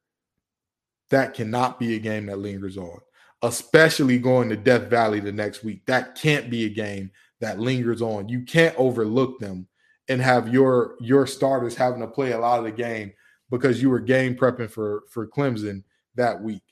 That 1.11 1.35
cannot 1.35 1.79
be 1.79 1.95
a 1.95 1.99
game 1.99 2.25
that 2.25 2.39
lingers 2.39 2.77
on, 2.77 2.99
especially 3.43 4.17
going 4.17 4.49
to 4.49 4.55
Death 4.55 4.89
Valley 4.89 5.19
the 5.19 5.31
next 5.31 5.63
week. 5.63 5.85
That 5.85 6.15
can't 6.15 6.49
be 6.49 6.65
a 6.65 6.69
game 6.69 7.11
that 7.39 7.59
lingers 7.59 8.01
on. 8.01 8.27
You 8.29 8.41
can't 8.41 8.75
overlook 8.77 9.39
them 9.39 9.67
and 10.07 10.21
have 10.21 10.53
your 10.53 10.95
your 10.99 11.25
starters 11.25 11.75
having 11.75 12.01
to 12.01 12.07
play 12.07 12.31
a 12.31 12.39
lot 12.39 12.59
of 12.59 12.65
the 12.65 12.71
game 12.71 13.13
because 13.49 13.81
you 13.81 13.89
were 13.89 13.99
game 13.99 14.35
prepping 14.35 14.69
for 14.69 15.03
for 15.09 15.27
Clemson 15.27 15.83
that 16.15 16.41
week. 16.41 16.63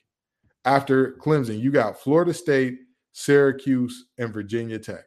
After 0.66 1.14
Clemson, 1.14 1.60
you 1.60 1.72
got 1.72 2.00
Florida 2.00 2.34
State, 2.34 2.80
Syracuse, 3.12 4.06
and 4.18 4.34
Virginia 4.34 4.80
Tech. 4.80 5.06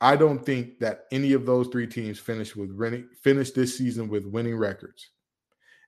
I 0.00 0.16
don't 0.16 0.44
think 0.44 0.80
that 0.80 1.04
any 1.12 1.32
of 1.32 1.46
those 1.46 1.68
three 1.68 1.86
teams 1.86 2.18
finished 2.18 2.56
with 2.56 2.76
finished 3.22 3.54
this 3.54 3.78
season 3.78 4.08
with 4.08 4.26
winning 4.26 4.56
records. 4.56 5.10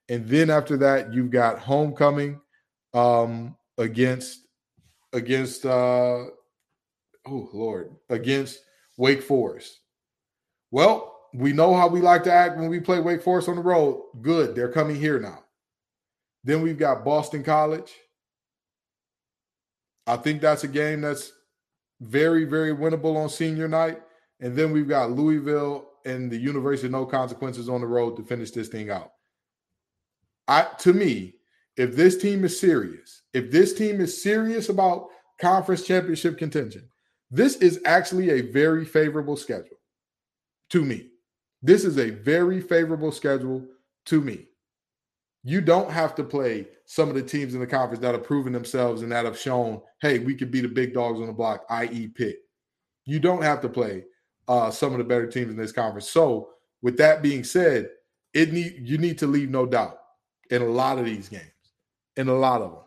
And 0.08 0.28
then 0.28 0.50
after 0.50 0.76
that, 0.78 1.12
you've 1.12 1.30
got 1.30 1.58
homecoming 1.58 2.40
um, 2.92 3.56
against 3.78 4.46
against 5.12 5.66
uh, 5.66 6.24
oh 7.26 7.48
Lord 7.52 7.96
against 8.08 8.60
Wake 8.96 9.22
Forest. 9.22 9.80
Well, 10.74 11.20
we 11.32 11.52
know 11.52 11.72
how 11.72 11.86
we 11.86 12.00
like 12.00 12.24
to 12.24 12.32
act 12.32 12.56
when 12.56 12.68
we 12.68 12.80
play 12.80 12.98
Wake 12.98 13.22
Forest 13.22 13.48
on 13.48 13.54
the 13.54 13.62
road. 13.62 14.06
Good, 14.22 14.56
they're 14.56 14.72
coming 14.72 14.96
here 14.96 15.20
now. 15.20 15.44
Then 16.42 16.62
we've 16.62 16.76
got 16.76 17.04
Boston 17.04 17.44
College. 17.44 17.92
I 20.08 20.16
think 20.16 20.40
that's 20.40 20.64
a 20.64 20.68
game 20.68 21.02
that's 21.02 21.30
very, 22.00 22.44
very 22.44 22.74
winnable 22.74 23.14
on 23.16 23.28
senior 23.28 23.68
night. 23.68 24.02
And 24.40 24.56
then 24.56 24.72
we've 24.72 24.88
got 24.88 25.12
Louisville 25.12 25.90
and 26.04 26.28
the 26.28 26.38
University 26.38 26.88
of 26.88 26.92
No 26.92 27.06
Consequences 27.06 27.68
on 27.68 27.80
the 27.80 27.86
road 27.86 28.16
to 28.16 28.24
finish 28.24 28.50
this 28.50 28.66
thing 28.66 28.90
out. 28.90 29.12
I 30.48 30.66
to 30.80 30.92
me, 30.92 31.34
if 31.76 31.94
this 31.94 32.16
team 32.16 32.44
is 32.44 32.58
serious, 32.58 33.22
if 33.32 33.52
this 33.52 33.74
team 33.74 34.00
is 34.00 34.20
serious 34.20 34.70
about 34.70 35.06
conference 35.40 35.86
championship 35.86 36.36
contention, 36.36 36.88
this 37.30 37.54
is 37.58 37.78
actually 37.84 38.30
a 38.30 38.50
very 38.50 38.84
favorable 38.84 39.36
schedule 39.36 39.76
to 40.74 40.84
me. 40.84 41.06
This 41.62 41.84
is 41.84 41.98
a 41.98 42.10
very 42.10 42.60
favorable 42.60 43.12
schedule 43.12 43.64
to 44.06 44.20
me. 44.20 44.48
You 45.44 45.60
don't 45.60 45.88
have 45.88 46.16
to 46.16 46.24
play 46.24 46.66
some 46.84 47.08
of 47.08 47.14
the 47.14 47.22
teams 47.22 47.54
in 47.54 47.60
the 47.60 47.66
conference 47.66 48.00
that 48.00 48.12
have 48.12 48.24
proven 48.24 48.52
themselves 48.52 49.02
and 49.02 49.12
that 49.12 49.24
have 49.24 49.38
shown, 49.38 49.80
hey, 50.00 50.18
we 50.18 50.34
could 50.34 50.50
be 50.50 50.60
the 50.60 50.66
big 50.66 50.92
dogs 50.92 51.20
on 51.20 51.28
the 51.28 51.32
block, 51.32 51.64
i.e., 51.70 52.08
Pitt. 52.08 52.38
You 53.04 53.20
don't 53.20 53.42
have 53.42 53.60
to 53.60 53.68
play 53.68 54.02
uh, 54.48 54.72
some 54.72 54.90
of 54.90 54.98
the 54.98 55.04
better 55.04 55.28
teams 55.28 55.52
in 55.52 55.56
this 55.56 55.70
conference. 55.70 56.10
So, 56.10 56.48
with 56.82 56.96
that 56.96 57.22
being 57.22 57.44
said, 57.44 57.90
it 58.32 58.52
need 58.52 58.80
you 58.82 58.98
need 58.98 59.18
to 59.18 59.28
leave 59.28 59.50
no 59.50 59.66
doubt 59.66 60.00
in 60.50 60.60
a 60.60 60.66
lot 60.66 60.98
of 60.98 61.04
these 61.04 61.28
games, 61.28 61.44
in 62.16 62.26
a 62.26 62.34
lot 62.34 62.62
of 62.62 62.72
them. 62.72 62.82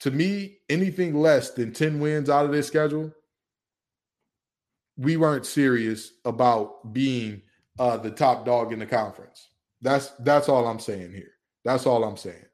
To 0.00 0.10
me, 0.10 0.58
anything 0.68 1.14
less 1.14 1.52
than 1.52 1.72
10 1.72 2.00
wins 2.00 2.28
out 2.28 2.44
of 2.44 2.52
this 2.52 2.66
schedule, 2.66 3.12
we 4.98 5.16
weren't 5.16 5.46
serious 5.46 6.12
about 6.24 6.92
being 6.92 7.40
uh, 7.78 7.96
the 7.96 8.10
top 8.10 8.44
dog 8.44 8.72
in 8.72 8.80
the 8.80 8.86
conference. 8.86 9.48
That's 9.80 10.08
that's 10.20 10.48
all 10.48 10.66
I'm 10.66 10.80
saying 10.80 11.12
here. 11.12 11.32
That's 11.64 11.86
all 11.86 12.04
I'm 12.04 12.16
saying. 12.16 12.44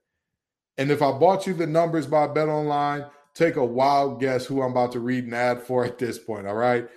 And 0.77 0.91
if 0.91 1.03
I 1.03 1.13
bought 1.13 1.47
you 1.47 1.55
the 1.55 1.67
numbers 1.67 2.07
by 2.07 2.27
Bet 2.27 2.49
Online, 2.49 3.07
take 3.35 3.57
a 3.57 3.65
wild 3.65 4.21
guess 4.21 4.45
who 4.45 4.63
I'm 4.63 4.73
about 4.73 4.93
to 4.93 5.01
read 5.01 5.25
an 5.25 5.35
ad 5.35 5.63
for 5.63 5.85
at 5.85 5.99
this 5.99 6.19
point. 6.19 6.47
All 6.47 6.55
right. 6.55 6.89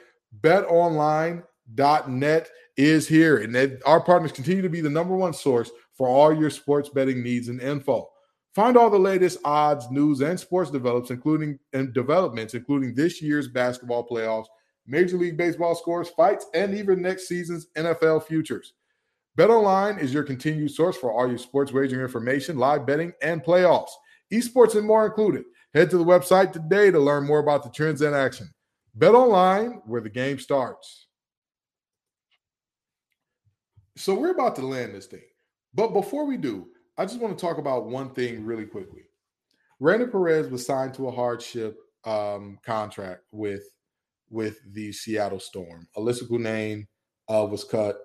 BetOnline.net 0.42 2.50
is 2.76 3.08
here, 3.08 3.38
and 3.38 3.56
they, 3.56 3.78
our 3.86 4.02
partners 4.02 4.32
continue 4.32 4.62
to 4.62 4.70
be 4.70 4.82
the 4.82 4.90
number 4.90 5.16
one 5.16 5.34
source 5.34 5.72
for 5.94 6.08
all 6.08 6.34
your 6.34 6.50
sports 6.50 6.90
betting 6.90 7.24
needs 7.24 7.48
and 7.48 7.62
info. 7.62 8.10
Find 8.54 8.76
all 8.76 8.90
the 8.90 9.00
latest 9.00 9.40
odds, 9.46 9.90
news, 9.92 10.22
and 10.22 10.40
sports 10.40 10.72
develops, 10.72 11.12
including 11.12 11.60
and 11.74 11.94
developments, 11.94 12.56
including 12.56 12.94
this 12.94 13.22
year's 13.22 13.48
basketball 13.48 14.08
playoffs, 14.08 14.48
Major 14.88 15.18
League 15.18 15.38
Baseball 15.38 15.76
scores, 15.76 16.10
fights, 16.10 16.46
and 16.54 16.74
even 16.74 17.02
next 17.02 17.28
season's 17.28 17.68
NFL 17.76 18.24
futures. 18.24 18.74
BetOnline 19.38 20.02
is 20.02 20.14
your 20.14 20.24
continued 20.24 20.72
source 20.72 20.98
for 20.98 21.12
all 21.12 21.28
your 21.28 21.38
sports 21.38 21.72
wagering 21.72 22.02
information, 22.02 22.58
live 22.58 22.88
betting, 22.88 23.14
and 23.22 23.44
playoffs. 23.44 23.92
Esports 24.34 24.76
and 24.76 24.88
more 24.88 25.06
included. 25.06 25.44
Head 25.74 25.90
to 25.92 25.98
the 25.98 26.04
website 26.04 26.54
today 26.54 26.90
to 26.90 27.00
learn 27.00 27.26
more 27.26 27.40
about 27.40 27.64
the 27.64 27.70
trends 27.70 28.02
in 28.02 28.14
action. 28.14 28.50
BetOnline, 28.98 29.82
where 29.86 30.02
the 30.02 30.10
game 30.10 30.40
starts. 30.40 31.08
So 33.96 34.16
we're 34.16 34.32
about 34.32 34.56
to 34.56 34.66
land 34.66 34.96
this 34.96 35.06
thing. 35.06 35.22
But 35.74 35.94
before 35.94 36.26
we 36.26 36.38
do, 36.38 36.68
I 36.98 37.06
just 37.06 37.20
want 37.20 37.38
to 37.38 37.42
talk 37.42 37.60
about 37.60 37.86
one 37.86 38.10
thing 38.10 38.44
really 38.44 38.66
quickly. 38.66 39.04
Raina 39.82 40.12
Perez 40.12 40.48
was 40.50 40.66
signed 40.66 40.96
to 40.96 41.08
a 41.08 41.12
hardship 41.12 41.78
um, 42.06 42.58
contract 42.66 43.22
with 43.32 43.64
with 44.30 44.60
the 44.74 44.92
Seattle 44.92 45.40
Storm. 45.40 45.88
Elissa 45.96 46.26
Cunane 46.26 46.88
uh, 47.30 47.48
was 47.50 47.64
cut, 47.64 47.98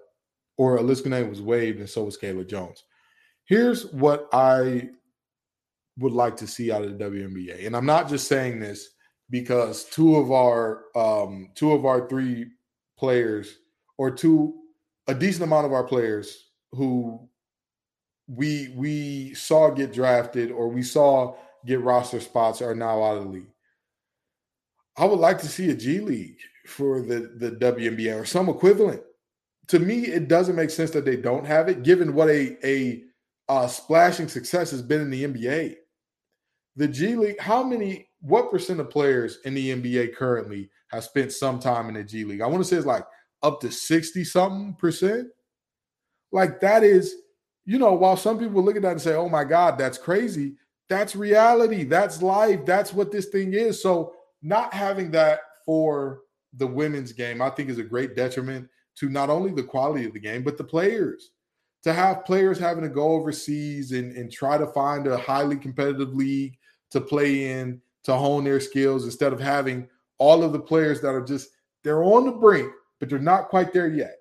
or 0.57 0.79
Elissa 0.79 1.05
Cunane 1.05 1.29
was 1.29 1.41
waived, 1.41 1.81
and 1.81 1.89
so 1.89 2.05
was 2.05 2.19
Kayla 2.19 2.49
Jones. 2.49 2.85
Here's 3.45 3.87
what 3.93 4.29
I 4.33 4.91
would 5.99 6.13
like 6.13 6.37
to 6.39 6.47
see 6.47 6.73
out 6.73 6.85
of 6.85 6.97
the 6.97 7.05
WNBA, 7.05 7.67
and 7.67 7.77
I'm 7.77 7.87
not 7.87 8.09
just 8.09 8.29
saying 8.29 8.61
this 8.61 8.89
because 9.31 9.85
two 9.85 10.17
of 10.17 10.31
our 10.31 10.85
um, 10.95 11.51
two 11.55 11.73
of 11.73 11.85
our 11.85 12.09
three 12.09 12.47
players, 12.97 13.59
or 13.99 14.11
two 14.11 14.63
a 15.09 15.15
decent 15.15 15.45
amount 15.45 15.67
of 15.67 15.73
our 15.73 15.85
players 15.85 16.51
who 16.73 17.29
we 18.29 18.73
we 18.77 19.35
saw 19.35 19.71
get 19.71 19.93
drafted 19.93 20.51
or 20.51 20.69
we 20.69 20.83
saw 20.83 21.35
get 21.67 21.81
roster 21.81 22.21
spots 22.21 22.63
are 22.63 22.75
now 22.75 23.03
out 23.03 23.19
of 23.19 23.25
the 23.25 23.31
league. 23.31 23.52
I 24.97 25.05
would 25.05 25.19
like 25.19 25.39
to 25.39 25.49
see 25.49 25.71
a 25.71 25.75
G 25.75 26.01
League 26.01 26.39
for 26.67 27.01
the 27.01 27.33
the 27.37 27.53
WNBA 27.53 28.21
or 28.21 28.25
some 28.25 28.49
equivalent. 28.49 29.03
To 29.69 29.79
me, 29.79 30.07
it 30.07 30.29
doesn't 30.29 30.57
make 30.57 30.71
sense 30.71 30.91
that 30.91 31.05
they 31.05 31.17
don't 31.17 31.47
have 31.47 31.69
it, 31.69 31.83
given 31.83 32.15
what 32.15 32.29
a 32.29 32.57
a 32.67 33.03
uh, 33.49 33.67
splashing 33.67 34.29
success 34.29 34.71
has 34.71 34.83
been 34.83 35.01
in 35.01 35.11
the 35.11 35.25
NBA. 35.25 35.77
The 36.77 36.89
G 36.89 37.17
League, 37.17 37.41
how 37.41 37.63
many, 37.63 38.09
what 38.21 38.51
percent 38.51 38.81
of 38.81 38.91
players 38.91 39.39
in 39.45 39.55
the 39.55 39.75
NBA 39.75 40.15
currently 40.15 40.71
have 40.89 41.05
spent 41.05 41.33
some 41.33 41.59
time 41.59 41.89
in 41.89 41.95
the 41.95 42.05
G 42.05 42.25
League? 42.25 42.41
I 42.41 42.47
want 42.47 42.63
to 42.63 42.69
say 42.69 42.77
it's 42.77 42.87
like 42.87 43.05
up 43.43 43.61
to 43.61 43.71
60 43.71 44.25
something 44.25 44.75
percent. 44.75 45.29
Like 46.31 46.61
that 46.61 46.83
is 46.83 47.15
you 47.65 47.79
know, 47.79 47.93
while 47.93 48.17
some 48.17 48.39
people 48.39 48.63
look 48.63 48.77
at 48.77 48.83
that 48.83 48.93
and 48.93 49.01
say, 49.01 49.15
oh 49.15 49.29
my 49.29 49.45
God, 49.45 49.79
that's 49.79 49.99
crazy, 49.99 50.55
that's 50.89 51.17
reality. 51.17 51.85
That's 51.85 52.23
life. 52.23 52.65
That's 52.67 52.93
what 52.93 53.11
this 53.11 53.27
thing 53.27 53.55
is. 53.55 53.83
So, 53.83 54.15
not 54.43 54.75
having 54.75 55.11
that 55.13 55.41
for 55.65 56.21
the 56.55 56.67
women's 56.67 57.13
game, 57.13 57.41
I 57.41 57.51
think, 57.51 57.71
is 57.71 57.79
a 57.79 57.85
great 57.85 58.17
detriment 58.17 58.69
to 58.97 59.09
not 59.09 59.31
only 59.31 59.53
the 59.53 59.63
quality 59.63 60.05
of 60.05 60.13
the 60.13 60.21
game, 60.21 60.43
but 60.43 60.59
the 60.59 60.65
players. 60.65 61.31
To 61.85 61.93
have 61.93 62.25
players 62.25 62.59
having 62.59 62.85
to 62.85 62.89
go 62.89 63.13
overseas 63.13 63.93
and, 63.93 64.17
and 64.17 64.31
try 64.31 64.57
to 64.57 64.67
find 64.69 65.07
a 65.07 65.17
highly 65.17 65.57
competitive 65.57 66.15
league 66.15 66.57
to 66.91 67.01
play 67.01 67.51
in, 67.51 67.81
to 68.05 68.15
hone 68.15 68.45
their 68.45 68.61
skills, 68.61 69.05
instead 69.05 69.33
of 69.33 69.41
having 69.41 69.89
all 70.19 70.45
of 70.45 70.53
the 70.53 70.61
players 70.61 71.01
that 71.01 71.09
are 71.09 71.25
just, 71.25 71.49
they're 71.83 72.05
on 72.05 72.27
the 72.27 72.33
brink, 72.33 72.71
but 73.01 73.09
they're 73.09 73.19
not 73.19 73.49
quite 73.49 73.73
there 73.73 73.89
yet. 73.89 74.19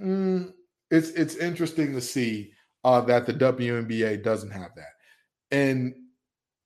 Mm, 0.00 0.52
it's 0.90 1.10
it's 1.10 1.36
interesting 1.36 1.92
to 1.92 2.00
see 2.00 2.52
uh, 2.84 3.00
that 3.02 3.26
the 3.26 3.34
WNBA 3.34 4.22
doesn't 4.22 4.50
have 4.50 4.74
that. 4.74 4.92
And 5.50 5.94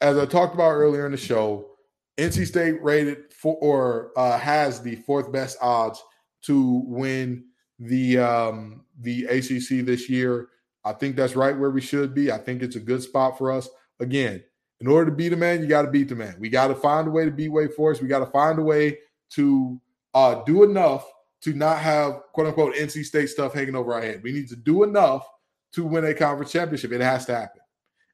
as 0.01 0.16
I 0.16 0.27
talked 0.27 0.55
about 0.55 0.72
earlier 0.72 1.07
in 1.07 1.12
the 1.12 1.18
show, 1.18 1.76
NC 2.18 2.46
State 2.46 2.83
rated 2.83 3.33
for 3.33 3.57
or 3.57 4.12
uh, 4.16 4.38
has 4.38 4.81
the 4.81 4.96
fourth 4.96 5.31
best 5.31 5.59
odds 5.61 6.02
to 6.42 6.83
win 6.87 7.44
the 7.79 8.18
um, 8.18 8.85
the 9.00 9.24
ACC 9.24 9.85
this 9.85 10.09
year. 10.09 10.48
I 10.85 10.92
think 10.92 11.16
that's 11.16 11.37
right 11.37 11.57
where 11.57 11.70
we 11.70 11.81
should 11.81 12.14
be. 12.14 12.31
I 12.31 12.38
think 12.38 12.62
it's 12.62 12.76
a 12.76 12.81
good 12.81 13.02
spot 13.02 13.37
for 13.37 13.50
us. 13.50 13.68
Again, 14.00 14.42
in 14.81 14.87
order 14.87 15.11
to 15.11 15.16
beat 15.16 15.33
a 15.33 15.37
man, 15.37 15.61
you 15.61 15.66
got 15.66 15.83
to 15.83 15.90
beat 15.90 16.09
the 16.09 16.14
man. 16.14 16.37
We 16.38 16.48
got 16.48 16.68
to 16.68 16.74
find 16.74 17.09
a 17.09 17.11
way 17.11 17.24
to 17.24 17.31
beat 17.31 17.48
Wake 17.48 17.74
Forest. 17.74 18.02
We 18.02 18.09
got 18.09 18.20
to 18.20 18.26
find 18.26 18.59
a 18.59 18.62
way 18.62 18.98
to 19.31 19.81
uh, 20.14 20.42
do 20.44 20.62
enough 20.62 21.11
to 21.42 21.52
not 21.52 21.79
have 21.79 22.22
quote 22.33 22.46
unquote 22.46 22.74
NC 22.74 23.05
State 23.05 23.29
stuff 23.29 23.52
hanging 23.52 23.76
over 23.76 23.92
our 23.92 24.00
head. 24.00 24.22
We 24.22 24.33
need 24.33 24.48
to 24.48 24.57
do 24.57 24.85
enough 24.85 25.26
to 25.72 25.85
win 25.85 26.05
a 26.05 26.14
conference 26.14 26.52
championship. 26.52 26.92
It 26.92 27.00
has 27.00 27.26
to 27.26 27.35
happen. 27.35 27.61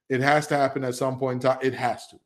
It 0.09 0.21
has 0.21 0.47
to 0.49 0.57
happen 0.57 0.83
at 0.85 0.95
some 0.95 1.19
point 1.19 1.45
in 1.45 1.51
time. 1.51 1.59
It 1.63 1.75
has 1.75 2.07
to. 2.09 2.17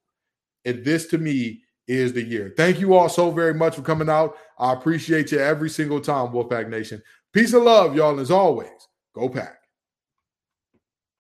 And 0.64 0.84
this 0.84 1.06
to 1.08 1.18
me 1.18 1.62
is 1.86 2.12
the 2.12 2.22
year. 2.22 2.52
Thank 2.56 2.80
you 2.80 2.94
all 2.94 3.08
so 3.08 3.30
very 3.30 3.54
much 3.54 3.76
for 3.76 3.82
coming 3.82 4.08
out. 4.08 4.36
I 4.58 4.72
appreciate 4.72 5.32
you 5.32 5.38
every 5.38 5.70
single 5.70 6.00
time, 6.00 6.32
Wolfpack 6.32 6.68
Nation. 6.68 7.02
Peace 7.32 7.52
and 7.52 7.64
love, 7.64 7.94
y'all. 7.94 8.18
As 8.18 8.30
always, 8.30 8.88
go 9.14 9.28
pack. 9.28 9.65